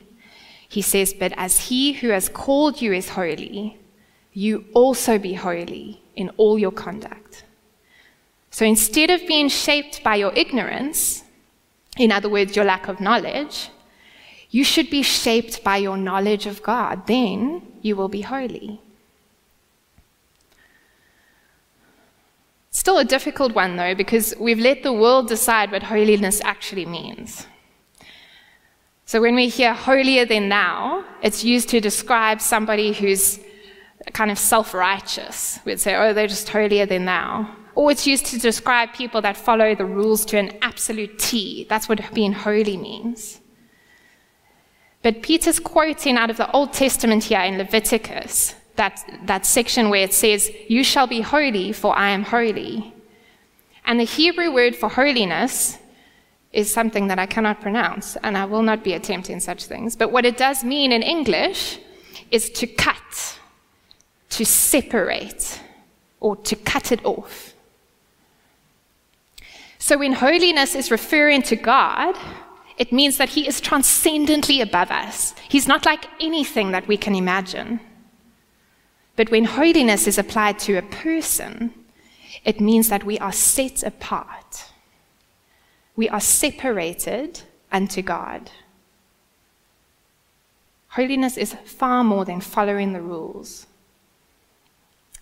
He 0.68 0.82
says, 0.82 1.14
But 1.14 1.32
as 1.36 1.68
he 1.68 1.94
who 1.94 2.08
has 2.08 2.28
called 2.28 2.80
you 2.80 2.92
is 2.92 3.10
holy, 3.10 3.78
you 4.32 4.66
also 4.74 5.18
be 5.18 5.34
holy 5.34 6.00
in 6.14 6.30
all 6.36 6.58
your 6.58 6.70
conduct. 6.70 7.44
So 8.50 8.64
instead 8.64 9.10
of 9.10 9.26
being 9.26 9.48
shaped 9.48 10.02
by 10.02 10.16
your 10.16 10.32
ignorance, 10.34 11.24
in 11.98 12.12
other 12.12 12.28
words, 12.28 12.56
your 12.56 12.64
lack 12.64 12.88
of 12.88 13.00
knowledge, 13.00 13.70
you 14.50 14.64
should 14.64 14.90
be 14.90 15.02
shaped 15.02 15.64
by 15.64 15.78
your 15.78 15.96
knowledge 15.96 16.46
of 16.46 16.62
God. 16.62 17.06
Then 17.06 17.62
you 17.82 17.96
will 17.96 18.08
be 18.08 18.22
holy. 18.22 18.80
Still 22.70 22.98
a 22.98 23.04
difficult 23.04 23.54
one, 23.54 23.76
though, 23.76 23.94
because 23.94 24.34
we've 24.38 24.58
let 24.58 24.82
the 24.82 24.92
world 24.92 25.28
decide 25.28 25.72
what 25.72 25.82
holiness 25.84 26.40
actually 26.44 26.84
means. 26.84 27.46
So 29.06 29.20
when 29.20 29.36
we 29.36 29.48
hear 29.48 29.72
holier 29.72 30.26
than 30.26 30.48
thou, 30.48 31.04
it's 31.22 31.44
used 31.44 31.68
to 31.68 31.80
describe 31.80 32.40
somebody 32.40 32.92
who's 32.92 33.38
kind 34.12 34.32
of 34.32 34.38
self 34.38 34.74
righteous. 34.74 35.60
We'd 35.64 35.80
say, 35.80 35.94
oh, 35.94 36.12
they're 36.12 36.26
just 36.26 36.48
holier 36.48 36.86
than 36.86 37.04
thou. 37.04 37.48
Or 37.76 37.92
it's 37.92 38.06
used 38.06 38.26
to 38.26 38.38
describe 38.38 38.94
people 38.94 39.20
that 39.22 39.36
follow 39.36 39.76
the 39.76 39.84
rules 39.84 40.24
to 40.26 40.38
an 40.38 40.58
absolute 40.60 41.20
T. 41.20 41.66
That's 41.68 41.88
what 41.88 42.02
being 42.14 42.32
holy 42.32 42.76
means. 42.76 43.40
But 45.02 45.22
Peter's 45.22 45.60
quoting 45.60 46.16
out 46.16 46.30
of 46.30 46.36
the 46.36 46.50
Old 46.50 46.72
Testament 46.72 47.24
here 47.24 47.40
in 47.40 47.58
Leviticus, 47.58 48.56
that, 48.74 49.04
that 49.26 49.46
section 49.46 49.88
where 49.88 50.02
it 50.02 50.14
says, 50.14 50.50
You 50.68 50.82
shall 50.82 51.06
be 51.06 51.20
holy, 51.20 51.72
for 51.72 51.96
I 51.96 52.08
am 52.08 52.24
holy. 52.24 52.92
And 53.84 54.00
the 54.00 54.04
Hebrew 54.04 54.52
word 54.52 54.74
for 54.74 54.88
holiness 54.88 55.78
is 56.56 56.72
something 56.72 57.08
that 57.08 57.18
I 57.18 57.26
cannot 57.26 57.60
pronounce, 57.60 58.16
and 58.22 58.36
I 58.36 58.46
will 58.46 58.62
not 58.62 58.82
be 58.82 58.94
attempting 58.94 59.40
such 59.40 59.66
things. 59.66 59.94
But 59.94 60.10
what 60.10 60.24
it 60.24 60.38
does 60.38 60.64
mean 60.64 60.90
in 60.90 61.02
English 61.02 61.78
is 62.30 62.48
to 62.50 62.66
cut, 62.66 63.38
to 64.30 64.46
separate, 64.46 65.60
or 66.18 66.34
to 66.36 66.56
cut 66.56 66.92
it 66.92 67.04
off. 67.04 67.52
So 69.78 69.98
when 69.98 70.14
holiness 70.14 70.74
is 70.74 70.90
referring 70.90 71.42
to 71.42 71.56
God, 71.56 72.16
it 72.78 72.90
means 72.90 73.18
that 73.18 73.28
He 73.28 73.46
is 73.46 73.60
transcendently 73.60 74.62
above 74.62 74.90
us. 74.90 75.34
He's 75.50 75.68
not 75.68 75.84
like 75.84 76.06
anything 76.20 76.70
that 76.70 76.88
we 76.88 76.96
can 76.96 77.14
imagine. 77.14 77.80
But 79.14 79.30
when 79.30 79.44
holiness 79.44 80.06
is 80.06 80.16
applied 80.16 80.58
to 80.60 80.78
a 80.78 80.82
person, 80.82 81.74
it 82.46 82.62
means 82.62 82.88
that 82.88 83.04
we 83.04 83.18
are 83.18 83.32
set 83.32 83.82
apart 83.82 84.72
we 85.96 86.08
are 86.08 86.20
separated 86.20 87.40
unto 87.72 88.02
God. 88.02 88.50
Holiness 90.88 91.36
is 91.36 91.54
far 91.64 92.04
more 92.04 92.24
than 92.24 92.40
following 92.40 92.92
the 92.92 93.00
rules. 93.00 93.66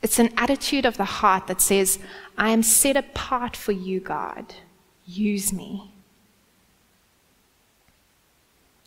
It's 0.03 0.19
an 0.19 0.35
attitude 0.37 0.85
of 0.85 0.97
the 0.97 1.05
heart 1.05 1.47
that 1.47 1.61
says, 1.61 1.99
I 2.37 2.51
am 2.51 2.63
set 2.63 2.97
apart 2.97 3.57
for 3.57 3.73
you, 3.73 4.01
God. 4.01 4.55
Use 5.07 5.53
me. 5.53 5.93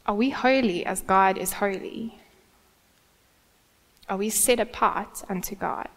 Are 0.06 0.16
we 0.16 0.30
holy 0.30 0.86
as 0.86 1.02
God 1.02 1.38
is 1.38 1.54
holy? 1.54 2.20
Are 4.08 4.18
we 4.18 4.30
set 4.30 4.60
apart 4.60 5.24
unto 5.28 5.56
God? 5.56 5.90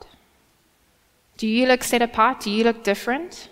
Do 1.37 1.47
you 1.47 1.67
look 1.67 1.85
set 1.85 2.03
apart? 2.03 2.41
Do 2.41 2.51
you 2.51 2.65
look 2.65 2.83
different? 2.83 3.49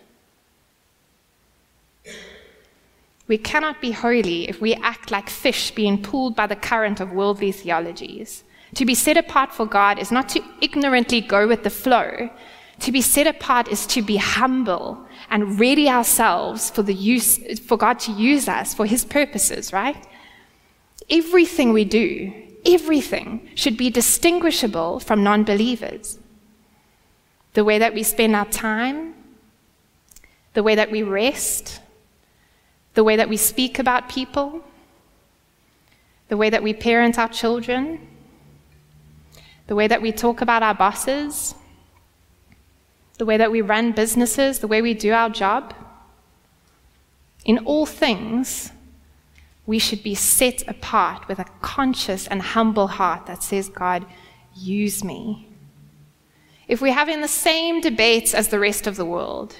We 3.28 3.38
cannot 3.38 3.80
be 3.80 3.92
holy 3.92 4.48
if 4.48 4.60
we 4.60 4.74
act 4.74 5.10
like 5.10 5.28
fish 5.28 5.70
being 5.70 6.02
pulled 6.02 6.34
by 6.34 6.46
the 6.46 6.56
current 6.56 6.98
of 6.98 7.12
worldly 7.12 7.52
theologies. 7.52 8.42
To 8.74 8.86
be 8.86 8.94
set 8.94 9.16
apart 9.16 9.52
for 9.52 9.66
God 9.66 9.98
is 9.98 10.10
not 10.10 10.30
to 10.30 10.42
ignorantly 10.62 11.20
go 11.20 11.46
with 11.46 11.62
the 11.62 11.70
flow. 11.70 12.30
To 12.80 12.92
be 12.92 13.02
set 13.02 13.26
apart 13.26 13.68
is 13.68 13.86
to 13.88 14.02
be 14.02 14.16
humble 14.16 15.06
and 15.30 15.60
ready 15.60 15.88
ourselves 15.88 16.70
for 16.70 16.82
the 16.82 16.94
use, 16.94 17.58
for 17.60 17.76
God 17.76 17.98
to 18.00 18.12
use 18.12 18.48
us 18.48 18.72
for 18.72 18.86
his 18.86 19.04
purposes, 19.04 19.72
right? 19.72 20.06
Everything 21.10 21.72
we 21.72 21.84
do, 21.84 22.32
everything 22.64 23.48
should 23.54 23.76
be 23.76 23.90
distinguishable 23.90 25.00
from 25.00 25.22
non-believers. 25.22 26.18
The 27.54 27.64
way 27.64 27.78
that 27.78 27.94
we 27.94 28.02
spend 28.02 28.36
our 28.36 28.46
time, 28.46 29.14
the 30.54 30.62
way 30.62 30.74
that 30.74 30.90
we 30.90 31.02
rest, 31.02 31.80
the 32.94 33.04
way 33.04 33.16
that 33.16 33.28
we 33.28 33.36
speak 33.36 33.78
about 33.78 34.08
people, 34.08 34.62
the 36.28 36.36
way 36.36 36.50
that 36.50 36.62
we 36.62 36.72
parent 36.74 37.18
our 37.18 37.28
children, 37.28 38.06
the 39.66 39.74
way 39.74 39.86
that 39.86 40.02
we 40.02 40.12
talk 40.12 40.40
about 40.40 40.62
our 40.62 40.74
bosses, 40.74 41.54
the 43.18 43.26
way 43.26 43.36
that 43.36 43.50
we 43.50 43.60
run 43.60 43.92
businesses, 43.92 44.60
the 44.60 44.68
way 44.68 44.80
we 44.80 44.94
do 44.94 45.12
our 45.12 45.28
job. 45.28 45.74
In 47.44 47.58
all 47.58 47.86
things, 47.86 48.72
we 49.66 49.78
should 49.78 50.02
be 50.02 50.14
set 50.14 50.66
apart 50.66 51.28
with 51.28 51.38
a 51.38 51.46
conscious 51.60 52.26
and 52.26 52.40
humble 52.40 52.86
heart 52.86 53.26
that 53.26 53.42
says, 53.42 53.68
God, 53.68 54.06
use 54.54 55.04
me. 55.04 55.48
If 56.68 56.80
we're 56.80 56.94
having 56.94 57.20
the 57.20 57.28
same 57.28 57.80
debates 57.80 58.34
as 58.34 58.48
the 58.48 58.58
rest 58.58 58.86
of 58.86 58.96
the 58.96 59.04
world, 59.04 59.56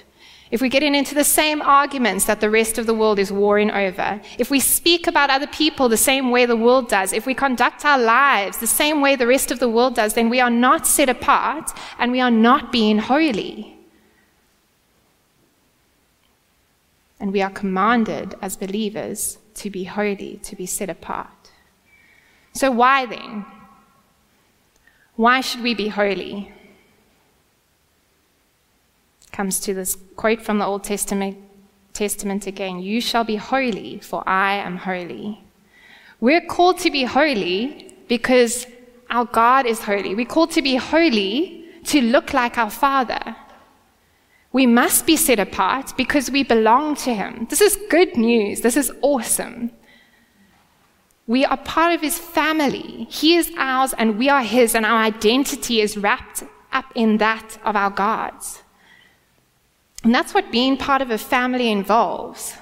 if 0.51 0.61
we're 0.61 0.69
getting 0.69 0.95
into 0.95 1.13
the 1.13 1.23
same 1.23 1.61
arguments 1.61 2.25
that 2.25 2.41
the 2.41 2.49
rest 2.49 2.79
of 2.79 2.87
the 2.87 2.93
world 2.93 3.19
is 3.19 3.31
warring 3.31 3.69
over, 3.69 4.19
if 4.39 4.49
we 4.49 4.59
speak 4.59 5.05
about 5.05 5.29
other 5.29 5.45
people 5.45 5.87
the 5.87 5.97
same 5.97 6.31
way 6.31 6.45
the 6.45 6.55
world 6.55 6.89
does, 6.89 7.13
if 7.13 7.27
we 7.27 7.35
conduct 7.35 7.85
our 7.85 7.99
lives 7.99 8.57
the 8.57 8.65
same 8.65 8.99
way 8.99 9.15
the 9.15 9.27
rest 9.27 9.51
of 9.51 9.59
the 9.59 9.69
world 9.69 9.95
does, 9.95 10.15
then 10.15 10.29
we 10.29 10.39
are 10.39 10.49
not 10.49 10.87
set 10.87 11.07
apart 11.07 11.71
and 11.99 12.11
we 12.11 12.19
are 12.19 12.31
not 12.31 12.71
being 12.71 12.97
holy. 12.97 13.77
And 17.19 17.31
we 17.31 17.41
are 17.41 17.51
commanded 17.51 18.35
as 18.41 18.57
believers 18.57 19.37
to 19.55 19.69
be 19.69 19.83
holy, 19.83 20.39
to 20.43 20.55
be 20.55 20.65
set 20.65 20.89
apart. 20.89 21.51
So, 22.53 22.71
why 22.71 23.05
then? 23.05 23.45
Why 25.15 25.41
should 25.41 25.61
we 25.61 25.75
be 25.75 25.89
holy? 25.89 26.51
Comes 29.31 29.59
to 29.61 29.73
this 29.73 29.97
quote 30.15 30.41
from 30.41 30.57
the 30.57 30.65
Old 30.65 30.83
Testament, 30.83 31.37
Testament 31.93 32.47
again 32.47 32.79
You 32.79 33.01
shall 33.01 33.23
be 33.23 33.35
holy, 33.35 33.99
for 33.99 34.27
I 34.27 34.55
am 34.55 34.77
holy. 34.77 35.43
We're 36.19 36.45
called 36.45 36.79
to 36.79 36.91
be 36.91 37.03
holy 37.03 37.93
because 38.07 38.67
our 39.09 39.25
God 39.25 39.65
is 39.65 39.79
holy. 39.79 40.15
We're 40.15 40.25
called 40.25 40.51
to 40.51 40.61
be 40.61 40.75
holy 40.75 41.65
to 41.85 42.01
look 42.01 42.33
like 42.33 42.57
our 42.57 42.69
Father. 42.69 43.35
We 44.51 44.65
must 44.65 45.05
be 45.05 45.15
set 45.15 45.39
apart 45.39 45.93
because 45.95 46.31
we 46.31 46.43
belong 46.43 46.95
to 46.97 47.13
Him. 47.13 47.47
This 47.49 47.61
is 47.61 47.77
good 47.89 48.17
news. 48.17 48.61
This 48.61 48.75
is 48.75 48.91
awesome. 49.01 49.71
We 51.27 51.45
are 51.45 51.57
part 51.57 51.93
of 51.93 52.01
His 52.01 52.17
family. 52.17 53.07
He 53.09 53.35
is 53.35 53.51
ours 53.57 53.93
and 53.97 54.17
we 54.17 54.27
are 54.29 54.41
His, 54.41 54.73
and 54.73 54.85
our 54.85 55.03
identity 55.03 55.81
is 55.81 55.97
wrapped 55.97 56.43
up 56.73 56.85
in 56.95 57.17
that 57.17 57.59
of 57.63 57.75
our 57.75 57.91
God's. 57.91 58.63
And 60.03 60.15
that's 60.15 60.33
what 60.33 60.51
being 60.51 60.77
part 60.77 61.01
of 61.01 61.11
a 61.11 61.17
family 61.17 61.69
involves. 61.69 62.55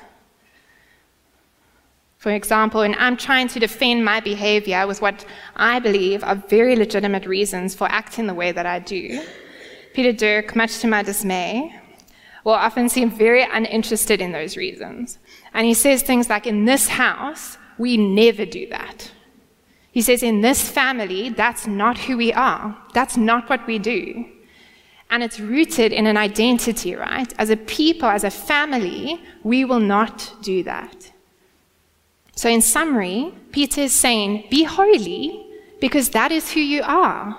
For 2.17 2.31
example, 2.31 2.81
when 2.81 2.95
I'm 2.97 3.15
trying 3.15 3.47
to 3.49 3.59
defend 3.59 4.03
my 4.03 4.19
behavior 4.19 4.87
with 4.87 5.01
what 5.01 5.23
I 5.55 5.79
believe 5.79 6.23
are 6.23 6.35
very 6.35 6.75
legitimate 6.75 7.25
reasons 7.25 7.75
for 7.75 7.87
acting 7.89 8.25
the 8.25 8.33
way 8.33 8.51
that 8.51 8.65
I 8.65 8.79
do, 8.79 9.23
Peter 9.93 10.11
Dirk, 10.11 10.55
much 10.55 10.79
to 10.79 10.87
my 10.87 11.03
dismay, 11.03 11.79
will 12.43 12.53
often 12.53 12.89
seem 12.89 13.11
very 13.11 13.43
uninterested 13.43 14.19
in 14.19 14.31
those 14.31 14.57
reasons. 14.57 15.19
And 15.53 15.67
he 15.67 15.73
says 15.73 16.01
things 16.01 16.29
like, 16.29 16.47
In 16.47 16.65
this 16.65 16.87
house, 16.87 17.57
we 17.77 17.97
never 17.97 18.45
do 18.45 18.67
that. 18.69 19.11
He 19.91 20.01
says, 20.01 20.23
In 20.23 20.41
this 20.41 20.67
family, 20.67 21.29
that's 21.29 21.67
not 21.67 21.97
who 21.97 22.17
we 22.17 22.33
are. 22.33 22.77
That's 22.93 23.17
not 23.17 23.49
what 23.49 23.67
we 23.67 23.79
do. 23.79 24.25
And 25.09 25.23
it's 25.23 25.39
rooted 25.39 25.93
in 25.93 26.05
an 26.05 26.17
identity, 26.17 26.95
right? 26.95 27.33
As 27.37 27.49
a 27.49 27.57
people, 27.57 28.09
as 28.09 28.23
a 28.23 28.29
family, 28.29 29.21
we 29.43 29.63
will 29.63 29.79
not 29.79 30.33
do 30.41 30.63
that. 30.63 31.11
So, 32.35 32.49
in 32.49 32.61
summary, 32.61 33.33
Peter 33.51 33.81
is 33.81 33.93
saying, 33.93 34.45
Be 34.51 34.63
holy 34.63 35.45
because 35.79 36.09
that 36.09 36.31
is 36.31 36.51
who 36.51 36.59
you 36.59 36.83
are. 36.83 37.37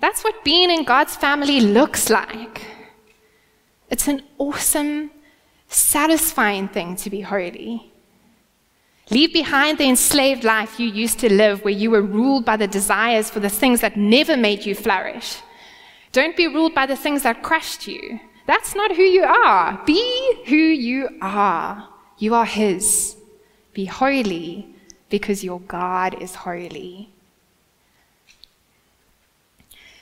That's 0.00 0.22
what 0.22 0.44
being 0.44 0.70
in 0.70 0.84
God's 0.84 1.16
family 1.16 1.60
looks 1.60 2.08
like. 2.08 2.62
It's 3.90 4.06
an 4.06 4.22
awesome, 4.38 5.10
satisfying 5.68 6.68
thing 6.68 6.94
to 6.96 7.10
be 7.10 7.22
holy. 7.22 7.92
Leave 9.10 9.32
behind 9.32 9.78
the 9.78 9.88
enslaved 9.88 10.44
life 10.44 10.78
you 10.78 10.86
used 10.86 11.18
to 11.20 11.32
live, 11.32 11.64
where 11.64 11.72
you 11.72 11.90
were 11.90 12.02
ruled 12.02 12.44
by 12.44 12.56
the 12.56 12.66
desires 12.66 13.30
for 13.30 13.40
the 13.40 13.48
things 13.48 13.80
that 13.80 13.96
never 13.96 14.36
made 14.36 14.66
you 14.66 14.74
flourish. 14.74 15.38
Don't 16.18 16.36
be 16.36 16.48
ruled 16.48 16.74
by 16.74 16.84
the 16.84 16.96
things 16.96 17.22
that 17.22 17.44
crushed 17.44 17.86
you. 17.86 18.18
That's 18.44 18.74
not 18.74 18.96
who 18.96 19.04
you 19.04 19.22
are. 19.22 19.80
Be 19.86 20.02
who 20.46 20.56
you 20.56 21.10
are. 21.22 21.88
You 22.18 22.34
are 22.34 22.44
His. 22.44 23.16
Be 23.72 23.84
holy 23.84 24.66
because 25.10 25.44
your 25.44 25.60
God 25.60 26.20
is 26.20 26.34
holy. 26.34 27.10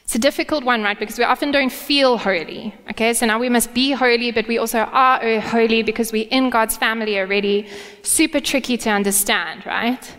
It's 0.04 0.14
a 0.14 0.18
difficult 0.18 0.64
one, 0.64 0.82
right? 0.82 0.98
Because 0.98 1.18
we 1.18 1.24
often 1.24 1.50
don't 1.50 1.70
feel 1.70 2.16
holy. 2.16 2.74
Okay, 2.92 3.12
so 3.12 3.26
now 3.26 3.38
we 3.38 3.50
must 3.50 3.74
be 3.74 3.92
holy, 3.92 4.30
but 4.30 4.48
we 4.48 4.56
also 4.56 4.78
are 4.78 5.40
holy 5.40 5.82
because 5.82 6.12
we're 6.12 6.28
in 6.30 6.48
God's 6.48 6.78
family 6.78 7.18
already. 7.18 7.68
Super 8.00 8.40
tricky 8.40 8.78
to 8.78 8.88
understand, 8.88 9.66
right? 9.66 10.16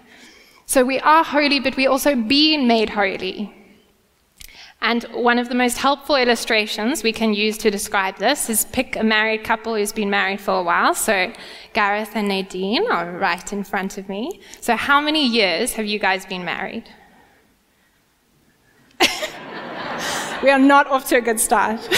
So 0.68 0.86
we 0.86 1.00
are 1.00 1.24
holy, 1.24 1.60
but 1.60 1.76
we're 1.76 1.90
also 1.90 2.14
being 2.14 2.68
made 2.68 2.92
holy. 2.92 3.57
And 4.82 5.04
one 5.06 5.40
of 5.40 5.50
the 5.50 5.56
most 5.56 5.80
helpful 5.80 6.16
illustrations 6.16 7.04
we 7.04 7.12
can 7.12 7.34
use 7.34 7.58
to 7.60 7.72
describe 7.72 8.18
this 8.18 8.50
is 8.50 8.66
pick 8.66 8.96
a 8.96 9.04
married 9.04 9.44
couple 9.44 9.76
who's 9.76 9.92
been 9.92 10.10
married 10.10 10.40
for 10.40 10.60
a 10.60 10.64
while. 10.64 10.94
So 10.94 11.34
Gareth 11.74 12.16
and 12.16 12.28
Nadine 12.28 12.90
are 12.92 13.12
right 13.12 13.52
in 13.52 13.64
front 13.64 13.98
of 13.98 14.08
me. 14.08 14.40
So, 14.62 14.76
how 14.76 15.02
many 15.02 15.26
years 15.26 15.74
have 15.74 15.86
you 15.86 16.00
guys 16.00 16.26
been 16.26 16.46
married? 16.46 16.90
we 20.44 20.50
are 20.50 20.60
not 20.60 20.88
off 20.88 21.08
to 21.10 21.18
a 21.18 21.22
good 21.22 21.40
start. 21.40 21.80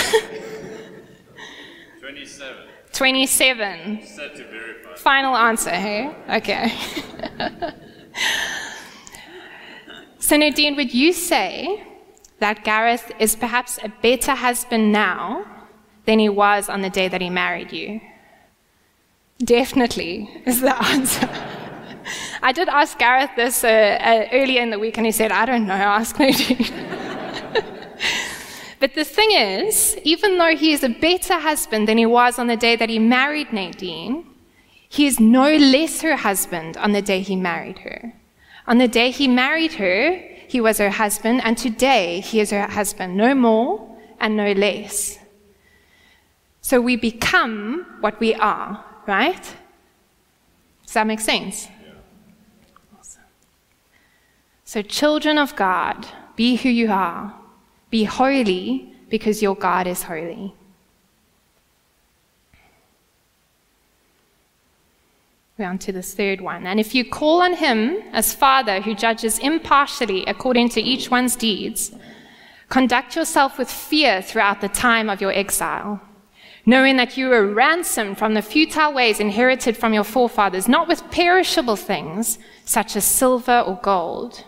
27. 2.00 2.58
27. 2.92 4.06
Set 4.06 4.36
to 4.36 4.44
verify. 4.46 4.96
Final 4.96 5.36
answer, 5.36 5.70
hey? 5.70 6.14
Okay. 6.30 6.74
so, 10.20 10.38
Nadine, 10.38 10.76
would 10.76 10.94
you 10.94 11.14
say 11.14 11.86
that 12.40 12.64
Gareth 12.64 13.12
is 13.20 13.36
perhaps 13.36 13.80
a 13.84 13.90
better 14.02 14.34
husband 14.34 14.92
now 14.92 15.46
than 16.06 16.20
he 16.20 16.30
was 16.30 16.70
on 16.70 16.82
the 16.82 16.90
day 16.90 17.08
that 17.08 17.22
he 17.22 17.30
married 17.30 17.72
you? 17.72 18.02
Definitely 19.44 20.30
is 20.46 20.62
the 20.62 20.76
answer. 20.84 21.30
I 22.42 22.52
did 22.52 22.70
ask 22.70 22.98
Gareth 22.98 23.32
this 23.36 23.64
uh, 23.64 23.68
uh, 23.68 24.28
earlier 24.32 24.62
in 24.62 24.70
the 24.70 24.80
week, 24.80 24.98
and 24.98 25.06
he 25.06 25.12
said, 25.12 25.32
I 25.32 25.46
don't 25.46 25.68
know, 25.68 25.74
ask 25.74 26.18
Nadine. 26.18 26.66
But 28.80 28.96
the 28.96 29.04
thing 29.04 29.32
is, 29.32 29.98
even 30.04 30.38
though 30.38 30.56
he 30.56 30.72
is 30.72 30.84
a 30.84 30.90
better 30.90 31.38
husband 31.38 31.88
than 31.88 31.98
he 31.98 32.06
was 32.06 32.40
on 32.40 32.48
the 32.48 32.56
day 32.56 32.78
that 32.78 32.90
he 32.90 32.98
married 32.98 33.52
Nadine, 33.52 34.26
he 34.88 35.06
is 35.06 35.20
no 35.20 35.54
less 35.56 36.02
her 36.02 36.16
husband 36.16 36.78
on 36.78 36.94
the 36.94 37.02
day 37.02 37.20
he 37.20 37.36
married 37.36 37.80
her. 37.80 38.14
On 38.68 38.78
the 38.78 38.88
day 38.88 39.12
he 39.12 39.28
married 39.28 39.74
her, 39.74 40.18
he 40.50 40.60
was 40.60 40.80
her 40.80 40.90
husband, 40.90 41.42
and 41.44 41.56
today 41.56 42.22
he 42.22 42.40
is 42.40 42.50
her 42.50 42.66
husband, 42.66 43.16
no 43.16 43.36
more 43.36 43.88
and 44.20 44.36
no 44.36 44.52
less. 44.54 45.20
So 46.60 46.82
we 46.82 46.96
become 46.96 47.86
what 48.00 48.20
we 48.20 48.34
are, 48.34 48.84
right? 49.06 49.44
Does 50.84 50.94
that 50.96 51.06
make 51.06 51.20
sense? 51.20 51.68
Awesome. 52.98 53.22
So, 54.66 54.82
children 54.82 55.38
of 55.38 55.56
God, 55.56 56.08
be 56.36 56.56
who 56.56 56.70
you 56.70 56.90
are. 56.90 57.32
Be 57.92 58.06
holy 58.06 58.96
because 59.08 59.44
your 59.44 59.56
God 59.56 59.86
is 59.86 60.02
holy. 60.02 60.56
We're 65.60 65.68
on 65.68 65.78
to 65.80 65.92
this 65.92 66.14
third 66.14 66.40
one. 66.40 66.66
And 66.66 66.80
if 66.80 66.96
you 66.96 67.04
call 67.04 67.42
on 67.42 67.54
him 67.54 68.02
as 68.14 68.34
Father 68.34 68.80
who 68.80 68.96
judges 68.96 69.38
impartially 69.40 70.26
according 70.26 70.70
to 70.70 70.82
each 70.82 71.12
one's 71.12 71.36
deeds, 71.36 71.92
conduct 72.70 73.18
yourself 73.18 73.58
with 73.58 73.70
fear 73.70 74.22
throughout 74.22 74.62
the 74.62 74.70
time 74.70 75.10
of 75.10 75.20
your 75.20 75.34
exile, 75.34 76.02
knowing 76.66 76.96
that 76.96 77.18
you 77.18 77.28
were 77.28 77.46
ransomed 77.46 78.18
from 78.18 78.34
the 78.36 78.42
futile 78.42 78.94
ways 78.94 79.20
inherited 79.20 79.76
from 79.76 79.94
your 79.94 80.06
forefathers, 80.06 80.70
not 80.70 80.88
with 80.88 81.12
perishable 81.12 81.76
things 81.76 82.40
such 82.64 82.96
as 82.96 83.04
silver 83.04 83.60
or 83.60 83.78
gold 83.84 84.46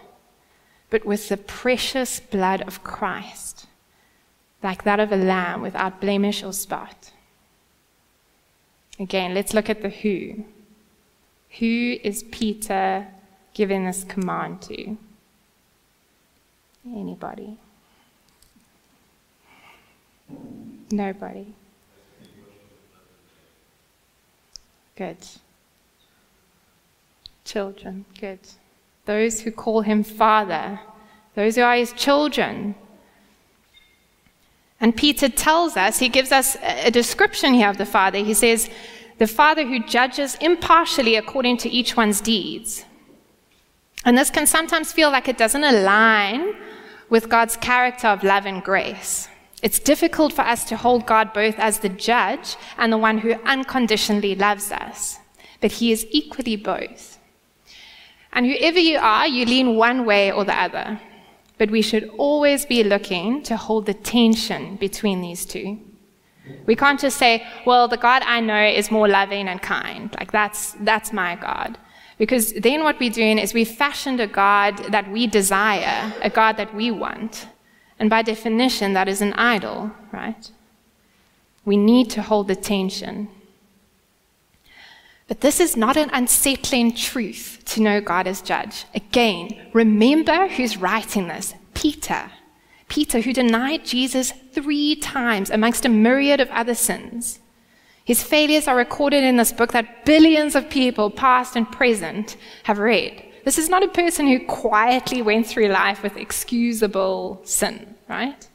but 0.91 1.05
with 1.05 1.29
the 1.29 1.37
precious 1.37 2.19
blood 2.19 2.61
of 2.63 2.83
Christ, 2.83 3.65
like 4.61 4.83
that 4.83 4.99
of 4.99 5.11
a 5.11 5.15
lamb 5.15 5.61
without 5.61 6.01
blemish 6.01 6.43
or 6.43 6.53
spot. 6.53 7.11
Again, 8.99 9.33
let's 9.33 9.53
look 9.53 9.69
at 9.69 9.81
the 9.81 9.89
who. 9.89 10.43
Who 11.59 11.97
is 12.03 12.23
Peter 12.23 13.07
giving 13.53 13.85
this 13.85 14.03
command 14.03 14.61
to? 14.63 14.97
Anybody? 16.85 17.57
Nobody. 20.91 21.53
Good. 24.95 25.17
Children, 27.43 28.05
good 28.19 28.39
those 29.05 29.41
who 29.41 29.51
call 29.51 29.81
him 29.81 30.03
Father, 30.03 30.79
those 31.35 31.55
who 31.55 31.61
are 31.61 31.75
his 31.75 31.93
children. 31.93 32.75
And 34.79 34.95
Peter 34.95 35.29
tells 35.29 35.77
us, 35.77 35.99
he 35.99 36.09
gives 36.09 36.31
us 36.31 36.57
a 36.61 36.89
description 36.89 37.53
here 37.53 37.69
of 37.69 37.77
the 37.77 37.85
Father. 37.85 38.19
He 38.19 38.33
says, 38.33 38.69
the 39.21 39.27
Father 39.27 39.63
who 39.63 39.77
judges 39.83 40.35
impartially 40.41 41.15
according 41.15 41.55
to 41.55 41.69
each 41.69 41.95
one's 41.95 42.21
deeds. 42.21 42.85
And 44.03 44.17
this 44.17 44.31
can 44.31 44.47
sometimes 44.47 44.91
feel 44.91 45.11
like 45.11 45.27
it 45.27 45.37
doesn't 45.37 45.63
align 45.63 46.55
with 47.07 47.29
God's 47.29 47.55
character 47.55 48.07
of 48.07 48.23
love 48.23 48.47
and 48.47 48.63
grace. 48.63 49.27
It's 49.61 49.77
difficult 49.77 50.33
for 50.33 50.41
us 50.41 50.63
to 50.69 50.75
hold 50.75 51.05
God 51.05 51.33
both 51.33 51.53
as 51.59 51.77
the 51.77 51.89
judge 51.89 52.55
and 52.79 52.91
the 52.91 52.97
one 52.97 53.19
who 53.19 53.35
unconditionally 53.45 54.33
loves 54.33 54.71
us. 54.71 55.19
But 55.59 55.73
He 55.73 55.91
is 55.91 56.07
equally 56.09 56.55
both. 56.55 57.19
And 58.33 58.47
whoever 58.47 58.79
you 58.79 58.97
are, 58.97 59.27
you 59.27 59.45
lean 59.45 59.75
one 59.75 60.03
way 60.07 60.31
or 60.31 60.45
the 60.45 60.59
other. 60.59 60.99
But 61.59 61.69
we 61.69 61.83
should 61.83 62.09
always 62.17 62.65
be 62.65 62.83
looking 62.83 63.43
to 63.43 63.55
hold 63.55 63.85
the 63.85 63.93
tension 63.93 64.77
between 64.77 65.21
these 65.21 65.45
two. 65.45 65.79
We 66.65 66.75
can't 66.75 66.99
just 66.99 67.17
say, 67.17 67.45
well, 67.65 67.87
the 67.87 67.97
God 67.97 68.21
I 68.25 68.39
know 68.39 68.63
is 68.63 68.91
more 68.91 69.07
loving 69.07 69.47
and 69.47 69.61
kind. 69.61 70.13
Like, 70.19 70.31
that's, 70.31 70.73
that's 70.81 71.11
my 71.11 71.35
God. 71.35 71.77
Because 72.17 72.53
then 72.53 72.83
what 72.83 72.99
we're 72.99 73.09
doing 73.09 73.39
is 73.39 73.53
we've 73.53 73.67
fashioned 73.67 74.19
a 74.19 74.27
God 74.27 74.77
that 74.89 75.09
we 75.09 75.25
desire, 75.25 76.13
a 76.21 76.29
God 76.29 76.57
that 76.57 76.73
we 76.73 76.91
want. 76.91 77.47
And 77.97 78.09
by 78.09 78.21
definition, 78.21 78.93
that 78.93 79.07
is 79.07 79.21
an 79.21 79.33
idol, 79.33 79.91
right? 80.11 80.51
We 81.65 81.77
need 81.77 82.09
to 82.11 82.21
hold 82.21 82.47
the 82.47 82.55
tension. 82.55 83.27
But 85.27 85.41
this 85.41 85.59
is 85.59 85.77
not 85.77 85.97
an 85.97 86.09
unsettling 86.11 86.93
truth 86.93 87.61
to 87.65 87.81
know 87.81 88.01
God 88.01 88.27
as 88.27 88.41
judge. 88.41 88.85
Again, 88.93 89.69
remember 89.73 90.47
who's 90.47 90.77
writing 90.77 91.27
this 91.27 91.53
Peter. 91.73 92.29
Peter, 92.91 93.21
who 93.21 93.31
denied 93.31 93.85
Jesus 93.85 94.33
three 94.51 94.97
times 94.97 95.49
amongst 95.49 95.85
a 95.85 95.89
myriad 95.89 96.41
of 96.41 96.49
other 96.49 96.75
sins. 96.75 97.39
His 98.03 98.21
failures 98.21 98.67
are 98.67 98.75
recorded 98.75 99.23
in 99.23 99.37
this 99.37 99.53
book 99.53 99.71
that 99.71 100.03
billions 100.03 100.55
of 100.55 100.69
people, 100.69 101.09
past 101.09 101.55
and 101.55 101.71
present, 101.71 102.35
have 102.63 102.79
read. 102.79 103.23
This 103.45 103.57
is 103.57 103.69
not 103.69 103.81
a 103.81 103.87
person 103.87 104.27
who 104.27 104.45
quietly 104.45 105.21
went 105.21 105.47
through 105.47 105.69
life 105.69 106.03
with 106.03 106.17
excusable 106.17 107.39
sin, 107.45 107.95
right? 108.09 108.45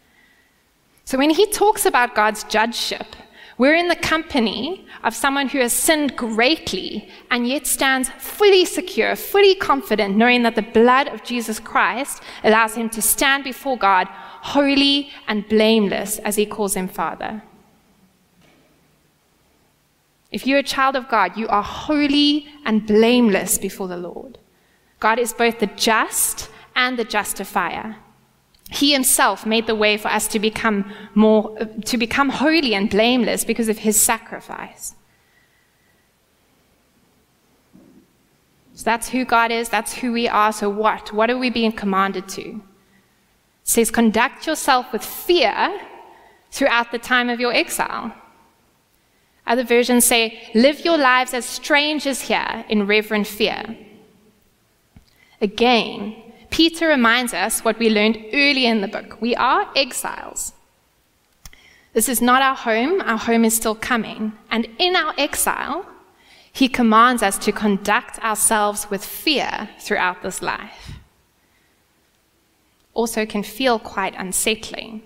So 1.07 1.17
when 1.17 1.31
he 1.31 1.47
talks 1.47 1.87
about 1.87 2.15
God's 2.15 2.45
judgeship, 2.45 3.17
we're 3.59 3.75
in 3.75 3.89
the 3.89 3.97
company 3.97 4.87
of 5.03 5.15
someone 5.15 5.49
who 5.49 5.61
has 5.61 5.73
sinned 5.73 6.17
greatly 6.17 7.09
and 7.31 7.49
yet 7.49 7.67
stands 7.67 8.11
fully 8.19 8.65
secure, 8.65 9.17
fully 9.17 9.55
confident, 9.55 10.17
knowing 10.17 10.43
that 10.43 10.57
the 10.57 10.63
blood 10.63 11.09
of 11.09 11.25
Jesus 11.25 11.59
Christ 11.59 12.23
allows 12.45 12.75
him 12.75 12.91
to 12.91 13.01
stand 13.01 13.45
before 13.45 13.79
God 13.79 14.09
holy 14.09 15.11
and 15.27 15.49
blameless 15.49 16.19
as 16.19 16.37
he 16.37 16.45
calls 16.45 16.75
him 16.75 16.87
Father. 16.87 17.43
If 20.31 20.47
you're 20.47 20.59
a 20.59 20.63
child 20.63 20.95
of 20.95 21.09
God, 21.09 21.37
you 21.37 21.49
are 21.49 21.63
holy 21.63 22.47
and 22.65 22.87
blameless 22.87 23.57
before 23.57 23.89
the 23.89 23.97
Lord. 23.97 24.39
God 25.01 25.19
is 25.19 25.33
both 25.33 25.61
the 25.61 25.67
just 25.67 26.51
and 26.75 26.99
the 26.99 27.05
justifier. 27.05 27.97
He 28.71 28.93
himself 28.93 29.47
made 29.47 29.67
the 29.67 29.75
way 29.75 29.97
for 29.97 30.09
us 30.09 30.27
to 30.29 30.39
become 30.39 30.93
more 31.15 31.57
to 31.85 31.97
become 31.97 32.29
holy 32.31 32.75
and 32.75 32.91
blameless 32.91 33.45
because 33.45 33.69
of 33.69 33.79
his 33.79 34.01
sacrifice. 34.01 34.95
So 38.75 38.85
that's 38.85 39.09
who 39.09 39.25
God 39.25 39.51
is, 39.51 39.69
that's 39.69 39.95
who 39.95 40.13
we 40.13 40.29
are. 40.29 40.53
So 40.53 40.69
what? 40.69 41.13
What 41.13 41.31
are 41.31 41.39
we 41.39 41.49
being 41.49 41.73
commanded 41.73 42.29
to? 42.31 42.43
It 42.43 42.61
says 43.63 43.91
conduct 43.91 44.47
yourself 44.47 44.93
with 44.93 45.05
fear 45.05 45.81
throughout 46.51 46.93
the 46.93 46.99
time 46.99 47.31
of 47.31 47.41
your 47.41 47.55
exile. 47.55 48.13
Other 49.47 49.65
versions 49.65 50.05
say 50.05 50.51
live 50.55 50.85
your 50.85 50.99
lives 50.99 51.33
as 51.33 51.45
strangers 51.45 52.23
here 52.23 52.65
in 52.69 52.87
reverent 52.87 53.27
fear. 53.27 53.77
Again, 55.41 56.17
Peter 56.57 56.89
reminds 56.89 57.35
us 57.35 57.63
what 57.67 57.79
we 57.79 57.91
learned 57.91 58.17
earlier 58.33 58.71
in 58.71 58.81
the 58.81 58.89
book. 58.89 59.21
We 59.21 59.37
are 59.37 59.71
exiles. 59.77 60.55
This 61.93 62.09
is 62.09 62.23
not 62.23 62.41
our 62.41 62.57
home, 62.57 63.03
our 63.03 63.19
home 63.19 63.45
is 63.45 63.55
still 63.55 63.75
coming. 63.75 64.33
And 64.51 64.67
in 64.79 64.97
our 64.97 65.13
exile, 65.19 65.85
he 66.51 66.67
commands 66.67 67.23
us 67.23 67.37
to 67.41 67.53
conduct 67.53 68.19
ourselves 68.25 68.89
with 68.89 69.05
fear 69.05 69.69
throughout 69.79 70.23
this 70.23 70.41
life. 70.41 70.93
Also, 72.95 73.27
can 73.27 73.43
feel 73.43 73.79
quite 73.79 74.15
unsettling. 74.17 75.03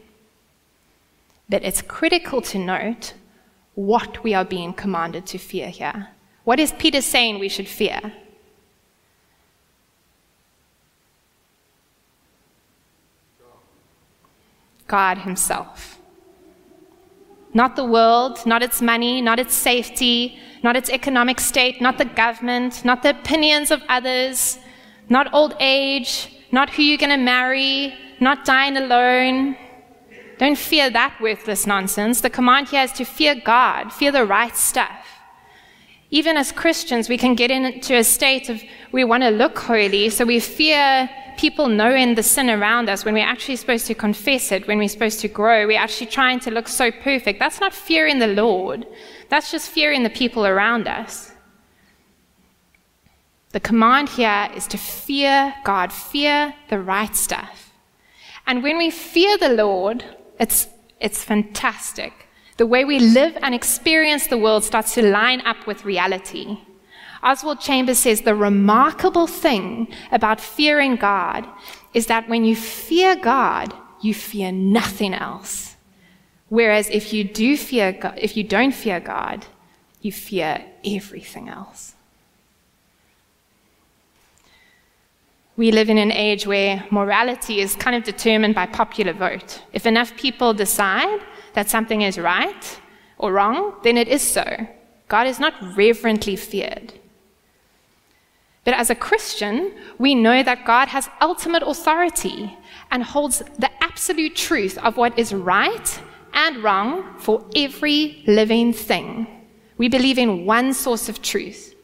But 1.48 1.64
it's 1.64 1.82
critical 1.82 2.40
to 2.42 2.60
note 2.60 3.14
what 3.74 4.22
we 4.22 4.34
are 4.34 4.44
being 4.44 4.72
commanded 4.72 5.26
to 5.26 5.38
fear 5.38 5.68
here. 5.70 6.10
What 6.44 6.60
is 6.60 6.70
Peter 6.78 7.00
saying 7.00 7.40
we 7.40 7.48
should 7.48 7.66
fear? 7.66 8.12
God 14.98 15.18
Himself. 15.28 16.00
Not 17.60 17.76
the 17.76 17.88
world, 17.96 18.34
not 18.52 18.62
its 18.62 18.78
money, 18.92 19.14
not 19.28 19.38
its 19.44 19.54
safety, 19.54 20.38
not 20.62 20.76
its 20.76 20.90
economic 20.90 21.38
state, 21.40 21.80
not 21.80 21.96
the 21.98 22.10
government, 22.22 22.84
not 22.84 23.02
the 23.02 23.10
opinions 23.10 23.70
of 23.70 23.80
others, 23.88 24.58
not 25.08 25.32
old 25.32 25.54
age, 25.58 26.12
not 26.52 26.70
who 26.70 26.82
you're 26.82 27.04
going 27.06 27.18
to 27.18 27.24
marry, 27.36 27.94
not 28.20 28.44
dying 28.44 28.76
alone. 28.76 29.56
Don't 30.38 30.58
fear 30.70 30.90
that 30.90 31.12
worthless 31.20 31.66
nonsense. 31.66 32.20
The 32.20 32.30
command 32.38 32.68
here 32.68 32.84
is 32.84 32.92
to 32.92 33.04
fear 33.04 33.34
God, 33.34 33.92
fear 33.92 34.12
the 34.12 34.24
right 34.24 34.56
stuff. 34.56 34.99
Even 36.10 36.36
as 36.36 36.50
Christians, 36.50 37.08
we 37.08 37.16
can 37.16 37.34
get 37.34 37.50
into 37.50 37.94
a 37.94 38.02
state 38.02 38.48
of 38.48 38.62
we 38.90 39.04
want 39.04 39.22
to 39.22 39.30
look 39.30 39.58
holy, 39.58 40.10
so 40.10 40.24
we 40.24 40.40
fear 40.40 41.08
people 41.38 41.68
knowing 41.68 42.16
the 42.16 42.22
sin 42.22 42.50
around 42.50 42.90
us 42.90 43.04
when 43.04 43.14
we're 43.14 43.24
actually 43.24 43.56
supposed 43.56 43.86
to 43.86 43.94
confess 43.94 44.50
it, 44.50 44.66
when 44.66 44.78
we're 44.78 44.88
supposed 44.88 45.20
to 45.20 45.28
grow. 45.28 45.66
We're 45.66 45.78
actually 45.78 46.08
trying 46.08 46.40
to 46.40 46.50
look 46.50 46.66
so 46.66 46.90
perfect. 46.90 47.38
That's 47.38 47.60
not 47.60 47.72
fearing 47.72 48.18
the 48.18 48.26
Lord, 48.26 48.86
that's 49.28 49.50
just 49.50 49.70
fearing 49.70 50.02
the 50.02 50.10
people 50.10 50.46
around 50.46 50.88
us. 50.88 51.32
The 53.52 53.60
command 53.60 54.08
here 54.10 54.48
is 54.54 54.66
to 54.68 54.78
fear 54.78 55.54
God, 55.64 55.92
fear 55.92 56.54
the 56.68 56.78
right 56.78 57.14
stuff. 57.16 57.72
And 58.46 58.62
when 58.62 58.78
we 58.78 58.90
fear 58.90 59.38
the 59.38 59.48
Lord, 59.48 60.04
it's, 60.38 60.68
it's 61.00 61.22
fantastic. 61.22 62.12
The 62.60 62.66
way 62.66 62.84
we 62.84 62.98
live 62.98 63.38
and 63.40 63.54
experience 63.54 64.26
the 64.26 64.36
world 64.36 64.64
starts 64.64 64.92
to 64.92 65.02
line 65.02 65.40
up 65.46 65.66
with 65.66 65.86
reality. 65.86 66.58
Oswald 67.22 67.58
Chambers 67.58 68.00
says 68.00 68.20
the 68.20 68.34
remarkable 68.34 69.26
thing 69.26 69.88
about 70.12 70.42
fearing 70.42 70.96
God 70.96 71.48
is 71.94 72.04
that 72.08 72.28
when 72.28 72.44
you 72.44 72.54
fear 72.54 73.16
God, 73.16 73.72
you 74.02 74.12
fear 74.12 74.52
nothing 74.52 75.14
else. 75.14 75.76
Whereas 76.50 76.90
if 76.90 77.14
you 77.14 77.24
do 77.24 77.56
fear 77.56 77.92
God, 77.92 78.18
if 78.18 78.36
you 78.36 78.44
don't 78.44 78.72
fear 78.72 79.00
God, 79.00 79.46
you 80.02 80.12
fear 80.12 80.62
everything 80.84 81.48
else. 81.48 81.94
We 85.56 85.72
live 85.72 85.88
in 85.88 85.96
an 85.96 86.12
age 86.12 86.46
where 86.46 86.84
morality 86.90 87.62
is 87.62 87.74
kind 87.74 87.96
of 87.96 88.04
determined 88.04 88.54
by 88.54 88.66
popular 88.66 89.14
vote. 89.14 89.62
If 89.72 89.86
enough 89.86 90.14
people 90.18 90.52
decide 90.52 91.20
that 91.54 91.70
something 91.70 92.02
is 92.02 92.18
right 92.18 92.80
or 93.18 93.32
wrong, 93.32 93.74
then 93.82 93.96
it 93.96 94.08
is 94.08 94.22
so. 94.22 94.44
God 95.08 95.26
is 95.26 95.40
not 95.40 95.54
reverently 95.76 96.36
feared. 96.36 96.94
But 98.64 98.74
as 98.74 98.90
a 98.90 98.94
Christian, 98.94 99.72
we 99.98 100.14
know 100.14 100.42
that 100.42 100.64
God 100.64 100.88
has 100.88 101.08
ultimate 101.20 101.62
authority 101.62 102.56
and 102.90 103.02
holds 103.02 103.42
the 103.58 103.70
absolute 103.82 104.36
truth 104.36 104.78
of 104.78 104.96
what 104.96 105.18
is 105.18 105.32
right 105.32 106.00
and 106.34 106.62
wrong 106.62 107.18
for 107.18 107.44
every 107.56 108.22
living 108.26 108.72
thing. 108.72 109.26
We 109.78 109.88
believe 109.88 110.18
in 110.18 110.44
one 110.44 110.74
source 110.74 111.08
of 111.08 111.22
truth, 111.22 111.74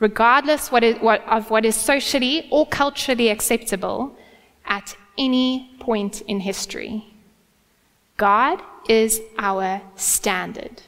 regardless 0.00 0.72
what 0.72 0.82
is, 0.82 0.96
what, 0.98 1.26
of 1.28 1.50
what 1.50 1.64
is 1.64 1.76
socially 1.76 2.48
or 2.50 2.66
culturally 2.66 3.28
acceptable 3.28 4.16
at 4.66 4.96
any 5.16 5.70
point 5.78 6.22
in 6.22 6.40
history. 6.40 7.06
God 8.16 8.60
is 8.88 9.20
our 9.38 9.82
standard. 9.96 10.82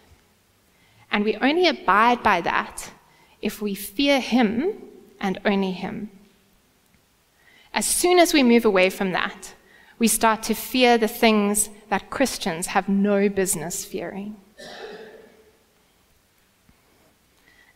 And 1.11 1.24
we 1.24 1.37
only 1.37 1.66
abide 1.66 2.22
by 2.22 2.40
that 2.42 2.90
if 3.40 3.62
we 3.62 3.74
fear 3.74 4.20
Him 4.20 4.74
and 5.20 5.38
only 5.44 5.72
Him. 5.72 6.11
As 7.72 7.87
soon 7.87 8.18
as 8.18 8.32
we 8.32 8.42
move 8.42 8.64
away 8.64 8.90
from 8.90 9.12
that, 9.12 9.54
we 9.98 10.08
start 10.08 10.42
to 10.44 10.54
fear 10.54 10.98
the 10.98 11.08
things 11.08 11.70
that 11.88 12.11
Christians 12.11 12.68
have 12.68 12.88
no 12.88 13.28
business 13.28 13.84
fearing. 13.84 14.37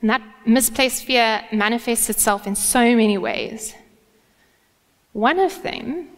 And 0.00 0.10
that 0.10 0.22
misplaced 0.44 1.04
fear 1.04 1.44
manifests 1.52 2.10
itself 2.10 2.46
in 2.46 2.56
so 2.56 2.96
many 2.96 3.16
ways. 3.18 3.74
One 5.12 5.38
of 5.38 5.62
them 5.62 6.08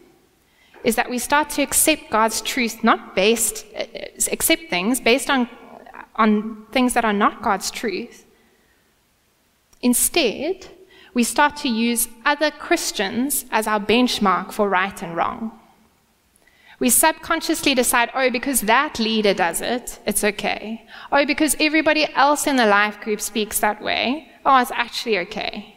is 0.84 0.96
that 0.96 1.10
we 1.10 1.18
start 1.18 1.50
to 1.50 1.62
accept 1.62 2.10
God's 2.10 2.40
truth 2.40 2.84
not 2.84 3.14
based, 3.14 3.64
uh, 3.76 3.84
accept 4.30 4.68
things 4.70 5.00
based 5.00 5.30
on, 5.30 5.48
on 6.16 6.66
things 6.72 6.94
that 6.94 7.04
are 7.04 7.12
not 7.12 7.42
God's 7.42 7.70
truth 7.70 8.24
Instead, 9.84 10.66
we 11.12 11.22
start 11.22 11.56
to 11.56 11.68
use 11.68 12.08
other 12.24 12.50
Christians 12.50 13.44
as 13.50 13.66
our 13.66 13.78
benchmark 13.78 14.50
for 14.50 14.66
right 14.66 15.02
and 15.02 15.14
wrong. 15.14 15.60
We 16.78 16.88
subconsciously 16.88 17.74
decide, 17.74 18.10
oh, 18.14 18.30
because 18.30 18.62
that 18.62 18.98
leader 18.98 19.34
does 19.34 19.60
it, 19.60 20.00
it's 20.06 20.24
okay. 20.24 20.86
Oh, 21.12 21.26
because 21.26 21.54
everybody 21.60 22.06
else 22.14 22.46
in 22.46 22.56
the 22.56 22.66
life 22.66 22.98
group 23.02 23.20
speaks 23.20 23.60
that 23.60 23.82
way, 23.82 24.26
oh, 24.46 24.58
it's 24.58 24.70
actually 24.70 25.18
okay. 25.18 25.76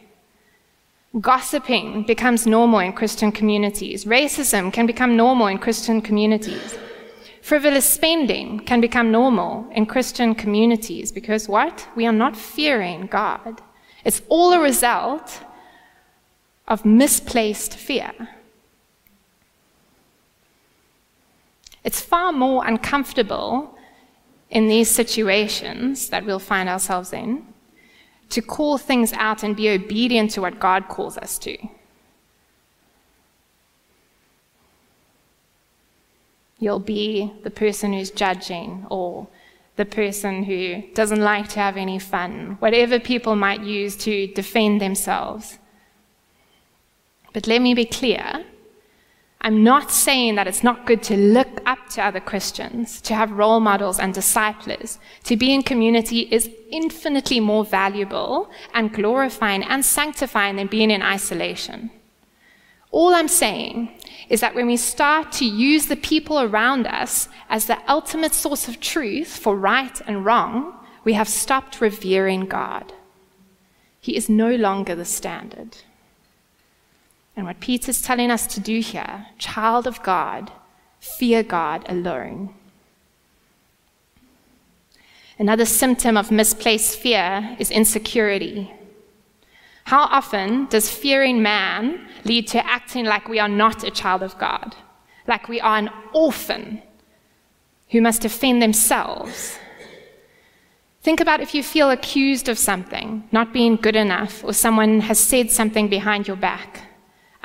Gossiping 1.14 2.02
becomes 2.02 2.46
normal 2.46 2.80
in 2.80 2.92
Christian 2.92 3.32
communities. 3.32 4.04
Racism 4.04 4.70
can 4.70 4.86
become 4.86 5.16
normal 5.16 5.46
in 5.46 5.58
Christian 5.58 6.02
communities. 6.02 6.76
Frivolous 7.40 7.86
spending 7.86 8.60
can 8.60 8.80
become 8.82 9.10
normal 9.10 9.66
in 9.72 9.86
Christian 9.86 10.34
communities 10.34 11.10
because 11.10 11.48
what? 11.48 11.88
We 11.96 12.06
are 12.06 12.12
not 12.12 12.36
fearing 12.36 13.06
God. 13.06 13.62
It's 14.04 14.20
all 14.28 14.52
a 14.52 14.60
result 14.60 15.40
of 16.66 16.84
misplaced 16.84 17.74
fear. 17.74 18.12
It's 21.84 22.02
far 22.02 22.32
more 22.32 22.66
uncomfortable 22.66 23.78
in 24.50 24.68
these 24.68 24.90
situations 24.90 26.10
that 26.10 26.26
we'll 26.26 26.38
find 26.38 26.68
ourselves 26.68 27.14
in 27.14 27.46
to 28.30 28.42
call 28.42 28.78
things 28.78 29.12
out 29.14 29.42
and 29.42 29.56
be 29.56 29.70
obedient 29.70 30.30
to 30.32 30.40
what 30.40 30.60
God 30.60 30.88
calls 30.88 31.16
us 31.18 31.38
to. 31.40 31.56
You'll 36.58 36.80
be 36.80 37.32
the 37.44 37.50
person 37.50 37.92
who's 37.92 38.10
judging 38.10 38.86
or 38.90 39.28
the 39.76 39.84
person 39.84 40.42
who 40.42 40.82
doesn't 40.92 41.20
like 41.20 41.48
to 41.50 41.60
have 41.60 41.76
any 41.76 42.00
fun, 42.00 42.56
whatever 42.58 42.98
people 42.98 43.36
might 43.36 43.60
use 43.62 43.96
to 43.96 44.26
defend 44.26 44.80
themselves. 44.80 45.58
But 47.32 47.46
let 47.46 47.62
me 47.62 47.74
be 47.74 47.84
clear 47.84 48.44
I'm 49.40 49.62
not 49.62 49.92
saying 49.92 50.34
that 50.34 50.48
it's 50.48 50.64
not 50.64 50.84
good 50.84 51.02
to 51.04 51.16
look 51.16 51.48
up 51.64 51.88
to 51.90 52.04
other 52.04 52.20
Christians, 52.20 53.00
to 53.02 53.14
have 53.14 53.30
role 53.30 53.60
models 53.60 54.00
and 54.00 54.12
disciples. 54.12 54.98
To 55.24 55.36
be 55.36 55.54
in 55.54 55.62
community 55.62 56.22
is 56.30 56.50
infinitely 56.70 57.38
more 57.38 57.64
valuable 57.64 58.50
and 58.74 58.92
glorifying 58.92 59.62
and 59.62 59.84
sanctifying 59.84 60.56
than 60.56 60.66
being 60.66 60.90
in 60.90 61.02
isolation. 61.02 61.90
All 62.90 63.14
I'm 63.14 63.28
saying 63.28 63.90
is 64.28 64.40
that 64.40 64.54
when 64.54 64.66
we 64.66 64.76
start 64.76 65.30
to 65.32 65.44
use 65.44 65.86
the 65.86 65.96
people 65.96 66.40
around 66.40 66.86
us 66.86 67.28
as 67.48 67.66
the 67.66 67.78
ultimate 67.88 68.34
source 68.34 68.66
of 68.66 68.80
truth 68.80 69.36
for 69.36 69.56
right 69.56 70.00
and 70.06 70.24
wrong, 70.24 70.74
we 71.04 71.12
have 71.12 71.28
stopped 71.28 71.80
revering 71.80 72.46
God. 72.46 72.92
He 74.00 74.16
is 74.16 74.28
no 74.28 74.54
longer 74.54 74.94
the 74.94 75.04
standard. 75.04 75.76
And 77.38 77.46
what 77.46 77.60
Peter's 77.60 78.02
telling 78.02 78.32
us 78.32 78.48
to 78.48 78.58
do 78.58 78.80
here, 78.80 79.26
child 79.38 79.86
of 79.86 80.02
God, 80.02 80.50
fear 80.98 81.44
God 81.44 81.84
alone. 81.88 82.52
Another 85.38 85.64
symptom 85.64 86.16
of 86.16 86.32
misplaced 86.32 86.98
fear 86.98 87.54
is 87.60 87.70
insecurity. 87.70 88.72
How 89.84 90.08
often 90.10 90.66
does 90.66 90.90
fearing 90.90 91.40
man 91.40 92.08
lead 92.24 92.48
to 92.48 92.66
acting 92.66 93.04
like 93.04 93.28
we 93.28 93.38
are 93.38 93.48
not 93.48 93.84
a 93.84 93.92
child 93.92 94.24
of 94.24 94.36
God, 94.38 94.74
like 95.28 95.48
we 95.48 95.60
are 95.60 95.78
an 95.78 95.90
orphan 96.12 96.82
who 97.90 98.00
must 98.00 98.22
defend 98.22 98.60
themselves? 98.60 99.56
Think 101.02 101.20
about 101.20 101.40
if 101.40 101.54
you 101.54 101.62
feel 101.62 101.92
accused 101.92 102.48
of 102.48 102.58
something, 102.58 103.28
not 103.30 103.52
being 103.52 103.76
good 103.76 103.94
enough, 103.94 104.42
or 104.42 104.52
someone 104.52 105.02
has 105.02 105.20
said 105.20 105.52
something 105.52 105.86
behind 105.86 106.26
your 106.26 106.36
back. 106.36 106.87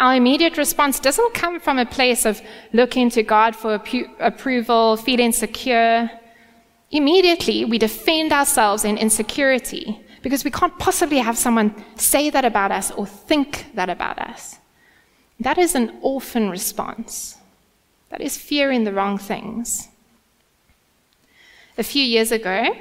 Our 0.04 0.16
immediate 0.16 0.58
response 0.58 1.00
doesn't 1.00 1.34
come 1.34 1.62
from 1.62 1.80
a 1.80 1.86
place 1.86 2.26
of 2.26 2.42
looking 2.74 3.10
to 3.12 3.24
God 3.24 3.56
for 3.56 3.82
approval, 4.20 4.98
feeling 4.98 5.32
secure. 5.32 6.12
Immediately, 6.92 7.64
we 7.64 7.78
defend 7.78 8.34
ourselves 8.34 8.84
in 8.84 8.98
insecurity 8.98 9.98
because 10.22 10.44
we 10.44 10.52
can't 10.52 10.78
possibly 10.78 11.20
have 11.20 11.38
someone 11.38 11.74
say 11.96 12.30
that 12.32 12.44
about 12.44 12.70
us 12.70 12.92
or 12.92 13.06
think 13.06 13.68
that 13.76 13.90
about 13.90 14.20
us. 14.20 14.58
That 15.40 15.58
is 15.58 15.74
an 15.74 15.98
orphan 16.02 16.50
response. 16.50 17.38
That 18.10 18.20
is 18.20 18.36
fearing 18.36 18.84
the 18.84 18.92
wrong 18.92 19.18
things. 19.18 19.88
A 21.78 21.84
few 21.84 22.04
years 22.04 22.34
ago, 22.34 22.76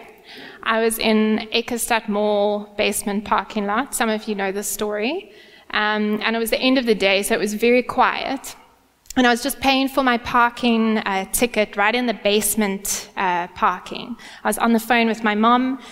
I 0.65 0.81
was 0.81 0.99
in 0.99 1.49
Eikestad 1.55 2.09
Mall 2.09 2.75
basement 2.77 3.25
parking 3.25 3.67
lot. 3.67 3.95
Some 3.95 4.09
of 4.09 4.27
you 4.27 4.35
know 4.35 4.51
this 4.51 4.67
story. 4.67 5.33
Um, 5.73 6.21
and 6.23 6.37
it 6.37 6.39
was 6.39 6.51
the 6.51 6.61
end 6.61 6.79
of 6.79 6.87
the 6.87 6.95
day, 6.95 7.23
so 7.23 7.35
it 7.35 7.41
was 7.41 7.55
very 7.55 7.83
quiet. 7.83 8.57
And 9.17 9.27
I 9.27 9.31
was 9.31 9.43
just 9.43 9.61
paying 9.61 9.89
for 9.89 10.03
my 10.03 10.19
parking 10.19 10.99
uh, 10.99 11.27
ticket 11.33 11.77
right 11.77 11.95
in 11.95 12.07
the 12.07 12.15
basement 12.15 13.11
uh, 13.17 13.49
parking. 13.49 14.17
I 14.45 14.49
was 14.49 14.59
on 14.59 14.73
the 14.73 14.81
phone 14.81 15.07
with 15.07 15.23
my 15.23 15.35
mom, 15.35 15.83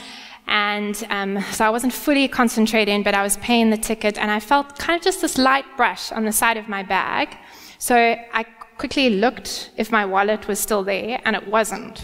and 0.47 1.07
um, 1.11 1.41
so 1.53 1.65
I 1.65 1.71
wasn't 1.71 1.93
fully 1.93 2.29
concentrating, 2.29 3.03
but 3.03 3.15
I 3.15 3.23
was 3.23 3.37
paying 3.39 3.71
the 3.71 3.77
ticket, 3.77 4.19
and 4.19 4.31
I 4.31 4.41
felt 4.41 4.79
kind 4.79 4.99
of 4.99 5.05
just 5.05 5.21
this 5.21 5.39
light 5.39 5.65
brush 5.77 6.13
on 6.13 6.25
the 6.25 6.33
side 6.33 6.57
of 6.57 6.69
my 6.69 6.83
bag. 6.83 7.37
So 7.79 7.97
I 7.97 8.45
quickly 8.79 9.11
looked 9.11 9.71
if 9.77 9.93
my 9.93 10.05
wallet 10.05 10.49
was 10.49 10.59
still 10.59 10.83
there, 10.83 11.21
and 11.25 11.37
it 11.37 11.47
wasn't. 11.47 12.01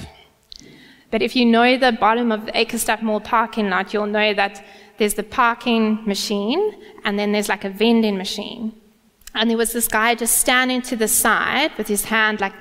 But 1.11 1.23
if 1.23 1.35
you 1.35 1.47
know 1.47 1.79
the 1.79 1.93
bottom 1.93 2.31
of 2.31 2.47
the 2.47 2.53
Eikestad 2.53 3.01
Mall 3.01 3.21
parking 3.21 3.71
lot, 3.71 3.95
you'll 3.95 4.07
know 4.07 4.35
that 4.35 4.65
there's 4.99 5.15
the 5.15 5.23
parking 5.23 6.05
machine, 6.07 6.75
and 7.05 7.19
then 7.19 7.33
there's 7.33 7.49
like 7.49 7.65
a 7.65 7.71
vending 7.71 8.17
machine. 8.17 8.73
And 9.35 9.51
there 9.51 9.59
was 9.59 9.73
this 9.73 9.89
guy 9.89 10.15
just 10.15 10.39
standing 10.39 10.81
to 10.83 10.97
the 10.97 11.09
side 11.09 11.77
with 11.77 11.89
his 11.89 12.05
hand 12.05 12.41
like 12.41 12.55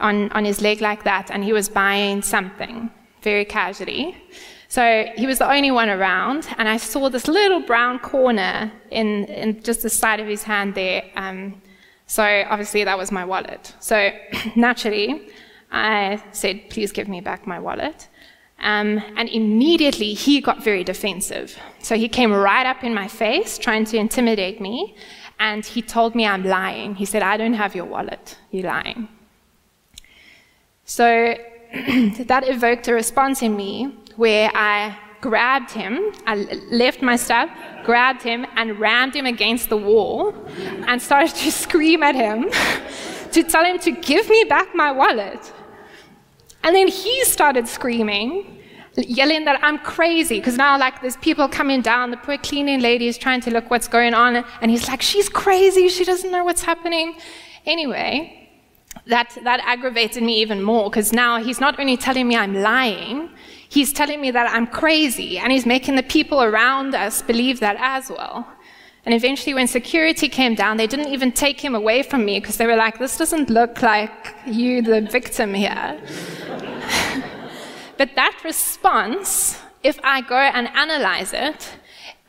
on, 0.00 0.30
on 0.32 0.44
his 0.44 0.60
leg 0.60 0.80
like 0.80 1.04
that, 1.04 1.30
and 1.30 1.44
he 1.44 1.52
was 1.52 1.68
buying 1.68 2.22
something 2.22 2.90
very 3.22 3.44
casually. 3.44 4.16
So 4.68 5.06
he 5.16 5.26
was 5.26 5.38
the 5.38 5.50
only 5.50 5.70
one 5.70 5.88
around, 5.88 6.46
and 6.58 6.68
I 6.68 6.76
saw 6.76 7.08
this 7.08 7.26
little 7.26 7.60
brown 7.60 7.98
corner 7.98 8.70
in, 8.90 9.24
in 9.26 9.62
just 9.62 9.82
the 9.82 9.90
side 9.90 10.20
of 10.20 10.26
his 10.26 10.42
hand 10.42 10.74
there. 10.74 11.04
Um, 11.16 11.60
so 12.06 12.22
obviously 12.48 12.84
that 12.84 12.96
was 12.96 13.10
my 13.10 13.24
wallet. 13.24 13.74
So 13.80 14.10
naturally, 14.56 15.30
I 15.70 16.22
said, 16.32 16.70
please 16.70 16.92
give 16.92 17.08
me 17.08 17.20
back 17.20 17.46
my 17.46 17.58
wallet. 17.58 18.08
Um, 18.60 19.00
and 19.16 19.28
immediately 19.28 20.14
he 20.14 20.40
got 20.40 20.64
very 20.64 20.82
defensive. 20.82 21.56
So 21.80 21.96
he 21.96 22.08
came 22.08 22.32
right 22.32 22.66
up 22.66 22.82
in 22.82 22.92
my 22.92 23.06
face, 23.06 23.56
trying 23.56 23.84
to 23.86 23.96
intimidate 23.96 24.60
me, 24.60 24.96
and 25.38 25.64
he 25.64 25.80
told 25.80 26.14
me 26.14 26.26
I'm 26.26 26.44
lying. 26.44 26.96
He 26.96 27.04
said, 27.04 27.22
I 27.22 27.36
don't 27.36 27.54
have 27.54 27.74
your 27.74 27.84
wallet. 27.84 28.36
You're 28.50 28.66
lying. 28.66 29.08
So 30.84 31.36
that 32.26 32.48
evoked 32.48 32.88
a 32.88 32.94
response 32.94 33.42
in 33.42 33.56
me 33.56 33.94
where 34.16 34.50
I 34.54 34.98
grabbed 35.20 35.70
him, 35.70 36.12
I 36.26 36.36
left 36.70 37.02
my 37.02 37.16
stuff, 37.16 37.50
grabbed 37.84 38.22
him, 38.22 38.46
and 38.56 38.78
rammed 38.78 39.14
him 39.14 39.26
against 39.26 39.68
the 39.68 39.76
wall 39.76 40.34
and 40.86 41.00
started 41.00 41.34
to 41.36 41.50
scream 41.50 42.02
at 42.02 42.14
him 42.14 42.50
to 43.32 43.42
tell 43.42 43.64
him 43.64 43.78
to 43.80 43.90
give 43.90 44.28
me 44.28 44.44
back 44.44 44.74
my 44.74 44.90
wallet. 44.90 45.52
And 46.62 46.74
then 46.74 46.88
he 46.88 47.24
started 47.24 47.68
screaming, 47.68 48.58
yelling 48.96 49.44
that 49.44 49.58
I'm 49.62 49.78
crazy, 49.78 50.38
because 50.38 50.56
now, 50.56 50.78
like, 50.78 51.00
there's 51.00 51.16
people 51.16 51.48
coming 51.48 51.82
down. 51.82 52.10
The 52.10 52.16
poor 52.16 52.36
cleaning 52.38 52.80
lady 52.80 53.06
is 53.06 53.16
trying 53.16 53.40
to 53.42 53.50
look 53.50 53.70
what's 53.70 53.88
going 53.88 54.14
on, 54.14 54.44
and 54.60 54.70
he's 54.70 54.88
like, 54.88 55.02
She's 55.02 55.28
crazy. 55.28 55.88
She 55.88 56.04
doesn't 56.04 56.30
know 56.30 56.44
what's 56.44 56.62
happening. 56.62 57.16
Anyway, 57.64 58.50
that, 59.06 59.36
that 59.44 59.60
aggravated 59.64 60.22
me 60.22 60.40
even 60.40 60.62
more, 60.62 60.90
because 60.90 61.12
now 61.12 61.42
he's 61.42 61.60
not 61.60 61.78
only 61.78 61.96
telling 61.96 62.26
me 62.26 62.36
I'm 62.36 62.54
lying, 62.54 63.30
he's 63.68 63.92
telling 63.92 64.20
me 64.20 64.30
that 64.30 64.50
I'm 64.50 64.66
crazy, 64.66 65.38
and 65.38 65.52
he's 65.52 65.66
making 65.66 65.96
the 65.96 66.02
people 66.02 66.42
around 66.42 66.94
us 66.94 67.22
believe 67.22 67.60
that 67.60 67.76
as 67.78 68.10
well. 68.10 68.46
And 69.04 69.14
eventually, 69.14 69.54
when 69.54 69.66
security 69.66 70.28
came 70.28 70.54
down, 70.54 70.76
they 70.76 70.86
didn't 70.86 71.08
even 71.08 71.32
take 71.32 71.60
him 71.60 71.74
away 71.74 72.02
from 72.02 72.24
me 72.24 72.40
because 72.40 72.56
they 72.56 72.66
were 72.66 72.76
like, 72.76 72.98
This 72.98 73.16
doesn't 73.16 73.48
look 73.48 73.82
like 73.82 74.34
you, 74.46 74.82
the 74.82 75.00
victim 75.00 75.54
here. 75.54 75.98
but 77.96 78.14
that 78.16 78.40
response, 78.44 79.58
if 79.82 79.98
I 80.02 80.20
go 80.20 80.36
and 80.36 80.68
analyze 80.68 81.32
it, 81.32 81.70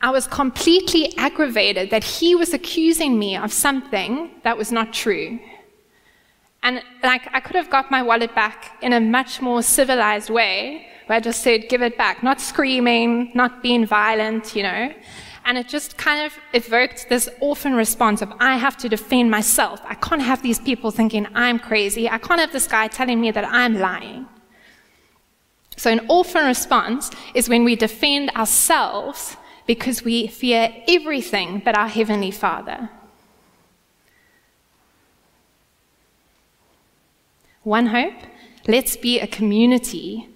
I 0.02 0.10
was 0.10 0.26
completely 0.26 1.14
aggravated 1.18 1.90
that 1.90 2.04
he 2.04 2.34
was 2.34 2.54
accusing 2.54 3.18
me 3.18 3.36
of 3.36 3.52
something 3.52 4.30
that 4.44 4.56
was 4.56 4.72
not 4.72 4.94
true. 4.94 5.38
And 6.62 6.82
like 7.02 7.28
I 7.32 7.40
could 7.40 7.56
have 7.56 7.70
got 7.70 7.90
my 7.90 8.02
wallet 8.02 8.34
back 8.34 8.78
in 8.82 8.92
a 8.92 9.00
much 9.00 9.42
more 9.42 9.62
civilized 9.62 10.30
way, 10.30 10.86
where 11.06 11.16
I 11.16 11.20
just 11.20 11.42
said, 11.42 11.68
give 11.68 11.82
it 11.82 11.98
back, 11.98 12.22
not 12.22 12.40
screaming, 12.40 13.32
not 13.34 13.62
being 13.62 13.84
violent, 13.84 14.56
you 14.56 14.62
know. 14.62 14.92
And 15.44 15.58
it 15.58 15.68
just 15.68 15.96
kind 15.96 16.26
of 16.26 16.32
evoked 16.52 17.08
this 17.08 17.28
orphan 17.40 17.74
response 17.74 18.22
of, 18.22 18.32
I 18.38 18.56
have 18.56 18.76
to 18.78 18.88
defend 18.88 19.30
myself. 19.30 19.80
I 19.84 19.94
can't 19.94 20.22
have 20.22 20.42
these 20.42 20.60
people 20.60 20.90
thinking 20.90 21.26
I'm 21.34 21.58
crazy. 21.58 22.08
I 22.08 22.18
can't 22.18 22.40
have 22.40 22.52
this 22.52 22.68
guy 22.68 22.88
telling 22.88 23.20
me 23.20 23.30
that 23.30 23.44
I'm 23.44 23.78
lying. 23.78 24.26
So, 25.76 25.90
an 25.90 26.06
orphan 26.08 26.44
response 26.44 27.10
is 27.34 27.48
when 27.48 27.64
we 27.64 27.74
defend 27.74 28.30
ourselves 28.30 29.36
because 29.66 30.04
we 30.04 30.26
fear 30.26 30.74
everything 30.86 31.62
but 31.64 31.76
our 31.76 31.88
Heavenly 31.88 32.30
Father. 32.30 32.90
One 37.62 37.86
hope 37.86 38.14
let's 38.66 38.96
be 38.96 39.20
a 39.20 39.26
community 39.26 40.28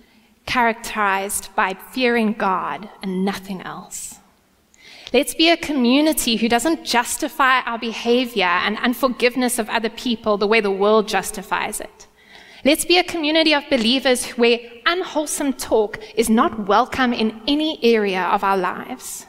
characterized 0.47 1.49
by 1.55 1.75
fearing 1.93 2.33
God 2.33 2.89
and 3.03 3.25
nothing 3.25 3.61
else. 3.63 4.14
Let's 5.15 5.33
be 5.33 5.49
a 5.51 5.57
community 5.57 6.35
who 6.35 6.49
doesn't 6.49 6.85
justify 6.85 7.61
our 7.61 7.79
behavior 7.79 8.47
and 8.65 8.77
unforgiveness 8.79 9.61
of 9.61 9.71
other 9.71 9.89
people 9.89 10.37
the 10.37 10.49
way 10.49 10.61
the 10.61 10.73
world 10.73 11.07
justifies 11.07 11.81
it. 11.81 12.09
Let's 12.65 12.85
be 12.85 12.99
a 12.99 13.05
community 13.05 13.55
of 13.55 13.63
believers 13.71 14.27
where 14.31 14.59
unwholesome 14.87 15.53
talk 15.53 16.01
is 16.17 16.29
not 16.29 16.67
welcome 16.67 17.13
in 17.13 17.41
any 17.47 17.79
area 17.85 18.23
of 18.23 18.43
our 18.43 18.57
lives. 18.57 19.27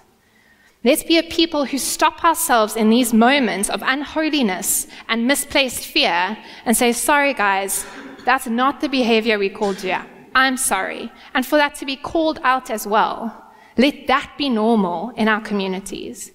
Let's 0.84 1.04
be 1.04 1.20
a 1.20 1.24
people 1.24 1.66
who 1.66 1.78
stop 1.78 2.24
ourselves 2.24 2.76
in 2.76 2.90
these 2.90 3.14
moments 3.14 3.70
of 3.70 3.84
unholiness 3.86 4.88
and 5.08 5.28
misplaced 5.28 5.86
fear 5.86 6.36
and 6.66 6.76
say, 6.76 6.94
Sorry, 6.94 7.36
guys, 7.36 7.86
that's 8.26 8.48
not 8.48 8.82
the 8.82 8.90
behavior 8.90 9.38
we 9.38 9.50
called 9.50 9.84
you. 9.84 9.98
I'm 10.34 10.58
sorry. 10.58 11.12
And 11.36 11.46
for 11.46 11.58
that 11.58 11.76
to 11.76 11.86
be 11.86 11.96
called 11.96 12.40
out 12.42 12.72
as 12.72 12.88
well. 12.88 13.45
Let 13.78 14.08
that 14.08 14.34
be 14.38 14.50
normal 14.50 15.12
in 15.16 15.28
our 15.28 15.42
communities. 15.42 16.32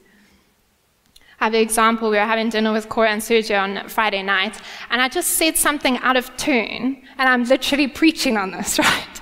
I 1.41 1.45
have 1.45 1.55
an 1.55 1.61
example. 1.61 2.11
We 2.11 2.19
were 2.19 2.25
having 2.25 2.51
dinner 2.51 2.73
with 2.73 2.91
Cora 2.91 3.11
and 3.11 3.23
Sergio 3.23 3.63
on 3.63 3.89
Friday 3.89 4.23
night, 4.23 4.61
and 4.91 5.01
I 5.01 5.09
just 5.09 5.31
said 5.31 5.57
something 5.57 5.97
out 5.99 6.17
of 6.17 6.37
tune, 6.37 7.03
and 7.17 7.29
I'm 7.29 7.45
literally 7.45 7.89
preaching 7.89 8.37
on 8.37 8.51
this, 8.51 8.79
right? 8.91 9.21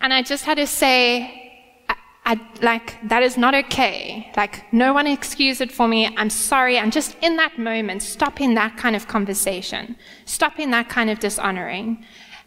And 0.00 0.14
I 0.14 0.22
just 0.22 0.46
had 0.46 0.56
to 0.56 0.66
say, 0.66 1.84
I, 1.90 1.96
I, 2.24 2.40
like, 2.62 2.96
that 3.10 3.22
is 3.22 3.36
not 3.36 3.54
okay. 3.54 4.32
Like, 4.34 4.72
no 4.72 4.94
one 4.94 5.06
excuse 5.06 5.60
it 5.60 5.70
for 5.70 5.86
me. 5.86 6.08
I'm 6.16 6.30
sorry. 6.30 6.78
I'm 6.78 6.90
just 6.90 7.16
in 7.20 7.36
that 7.36 7.58
moment, 7.58 8.02
stopping 8.02 8.54
that 8.54 8.78
kind 8.78 8.96
of 8.96 9.06
conversation, 9.06 9.96
stopping 10.24 10.70
that 10.70 10.88
kind 10.88 11.10
of 11.10 11.20
dishonoring. 11.20 12.02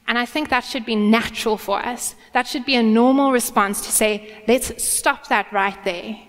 And 0.07 0.17
I 0.17 0.25
think 0.25 0.49
that 0.49 0.63
should 0.63 0.85
be 0.85 0.95
natural 0.95 1.57
for 1.57 1.79
us. 1.79 2.15
That 2.33 2.47
should 2.47 2.65
be 2.65 2.75
a 2.75 2.83
normal 2.83 3.31
response 3.31 3.81
to 3.85 3.91
say, 3.91 4.43
let's 4.47 4.83
stop 4.83 5.27
that 5.27 5.51
right 5.51 5.81
there. 5.83 6.19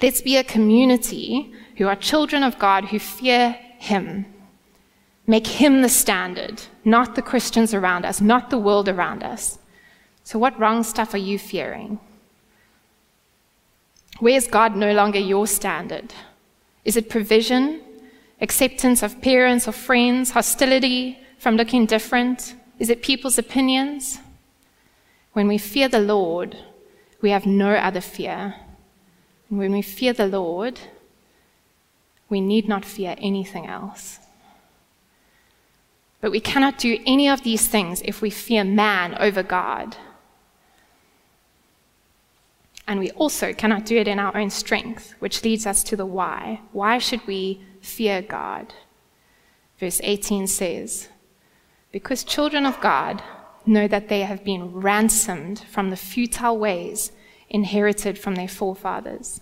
Let's 0.00 0.20
be 0.20 0.36
a 0.36 0.44
community 0.44 1.52
who 1.76 1.88
are 1.88 1.96
children 1.96 2.42
of 2.42 2.58
God 2.58 2.86
who 2.86 2.98
fear 2.98 3.56
Him. 3.78 4.26
Make 5.26 5.46
Him 5.46 5.82
the 5.82 5.88
standard, 5.88 6.62
not 6.84 7.14
the 7.14 7.22
Christians 7.22 7.74
around 7.74 8.04
us, 8.04 8.20
not 8.20 8.50
the 8.50 8.58
world 8.58 8.88
around 8.88 9.22
us. 9.22 9.58
So, 10.22 10.38
what 10.38 10.58
wrong 10.58 10.84
stuff 10.84 11.14
are 11.14 11.18
you 11.18 11.38
fearing? 11.38 11.98
Where's 14.20 14.46
God 14.46 14.76
no 14.76 14.92
longer 14.92 15.18
your 15.18 15.46
standard? 15.46 16.12
Is 16.84 16.96
it 16.96 17.10
provision, 17.10 17.80
acceptance 18.40 19.02
of 19.02 19.20
parents 19.20 19.68
or 19.68 19.72
friends, 19.72 20.30
hostility, 20.30 21.18
from 21.38 21.56
looking 21.56 21.86
different? 21.86 22.54
Is 22.78 22.90
it 22.90 23.02
people's 23.02 23.38
opinions? 23.38 24.18
When 25.32 25.48
we 25.48 25.58
fear 25.58 25.88
the 25.88 26.00
Lord, 26.00 26.56
we 27.20 27.30
have 27.30 27.46
no 27.46 27.74
other 27.74 28.00
fear. 28.00 28.54
And 29.48 29.58
when 29.58 29.72
we 29.72 29.82
fear 29.82 30.12
the 30.12 30.26
Lord, 30.26 30.80
we 32.28 32.40
need 32.40 32.68
not 32.68 32.84
fear 32.84 33.14
anything 33.18 33.66
else. 33.66 34.18
But 36.20 36.32
we 36.32 36.40
cannot 36.40 36.78
do 36.78 36.98
any 37.06 37.28
of 37.28 37.42
these 37.42 37.68
things 37.68 38.02
if 38.04 38.20
we 38.20 38.30
fear 38.30 38.64
man 38.64 39.16
over 39.18 39.42
God. 39.42 39.96
And 42.88 42.98
we 42.98 43.10
also 43.12 43.52
cannot 43.52 43.84
do 43.86 43.96
it 43.96 44.08
in 44.08 44.18
our 44.18 44.36
own 44.36 44.50
strength, 44.50 45.14
which 45.18 45.44
leads 45.44 45.66
us 45.66 45.84
to 45.84 45.96
the 45.96 46.06
why. 46.06 46.62
Why 46.72 46.98
should 46.98 47.24
we 47.26 47.62
fear 47.80 48.22
God? 48.22 48.74
Verse 49.78 50.00
18 50.02 50.46
says, 50.46 51.08
because 51.92 52.24
children 52.24 52.66
of 52.66 52.80
God 52.80 53.22
know 53.66 53.88
that 53.88 54.08
they 54.08 54.22
have 54.22 54.44
been 54.44 54.72
ransomed 54.72 55.60
from 55.60 55.90
the 55.90 55.96
futile 55.96 56.58
ways 56.58 57.12
inherited 57.48 58.18
from 58.18 58.34
their 58.34 58.48
forefathers. 58.48 59.40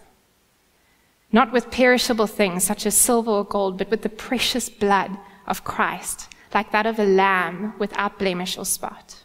Not 1.32 1.52
with 1.52 1.70
perishable 1.70 2.26
things 2.26 2.64
such 2.64 2.86
as 2.86 2.96
silver 2.96 3.30
or 3.30 3.44
gold, 3.44 3.78
but 3.78 3.90
with 3.90 4.02
the 4.02 4.08
precious 4.08 4.68
blood 4.68 5.16
of 5.46 5.64
Christ, 5.64 6.28
like 6.54 6.72
that 6.72 6.86
of 6.86 6.98
a 6.98 7.04
lamb 7.04 7.74
without 7.78 8.18
blemish 8.18 8.56
or 8.56 8.64
spot. 8.64 9.22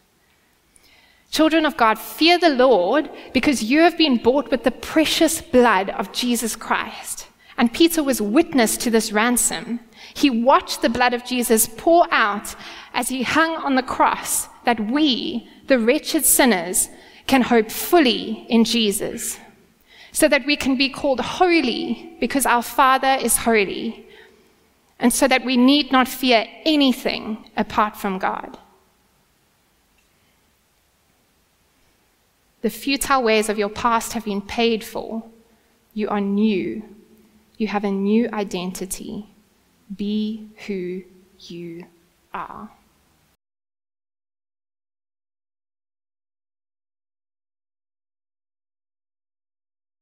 Children 1.30 1.65
of 1.65 1.78
God, 1.78 1.97
fear 1.97 2.38
the 2.38 2.49
Lord 2.49 3.09
because 3.34 3.63
you 3.63 3.80
have 3.80 3.97
been 3.97 4.17
bought 4.17 4.51
with 4.51 4.63
the 4.63 4.72
precious 4.72 5.41
blood 5.41 5.89
of 5.91 6.11
Jesus 6.11 6.55
Christ. 6.57 7.28
And 7.57 7.72
Peter 7.74 8.03
was 8.03 8.22
witness 8.22 8.76
to 8.78 8.89
this 8.89 9.11
ransom. 9.11 9.80
He 10.14 10.30
watched 10.30 10.82
the 10.82 10.89
blood 10.89 11.14
of 11.14 11.26
Jesus 11.26 11.68
pour 11.68 12.07
out 12.12 12.55
as 12.93 13.09
he 13.09 13.24
hung 13.24 13.55
on 13.55 13.76
the 13.76 13.84
cross 13.84 14.47
that 14.66 14.80
we, 14.91 15.47
the 15.68 15.80
wretched 15.80 16.26
sinners, 16.26 16.89
can 17.28 17.41
hope 17.41 17.72
fully 17.72 18.45
in 18.49 18.64
Jesus. 18.64 19.39
So 20.12 20.28
that 20.28 20.45
we 20.45 20.57
can 20.57 20.76
be 20.76 20.89
called 20.89 21.22
holy 21.22 22.18
because 22.20 22.45
our 22.45 22.62
Father 22.62 23.18
is 23.22 23.38
holy. 23.38 24.05
And 24.99 25.14
so 25.14 25.28
that 25.28 25.45
we 25.45 25.57
need 25.57 25.91
not 25.91 26.07
fear 26.07 26.45
anything 26.66 27.49
apart 27.55 27.95
from 27.95 28.20
God. 28.20 28.57
The 32.62 32.70
futile 32.70 33.24
ways 33.24 33.49
of 33.49 33.57
your 33.57 33.70
past 33.70 34.14
have 34.14 34.26
been 34.26 34.41
paid 34.41 34.84
for. 34.84 35.24
You 35.93 36.09
are 36.09 36.22
new. 36.22 36.84
You 37.57 37.68
have 37.68 37.84
a 37.84 37.91
new 37.91 38.30
identity. 38.32 39.30
Be 39.96 40.44
who 40.68 41.04
you 41.39 41.86
are. 42.34 42.72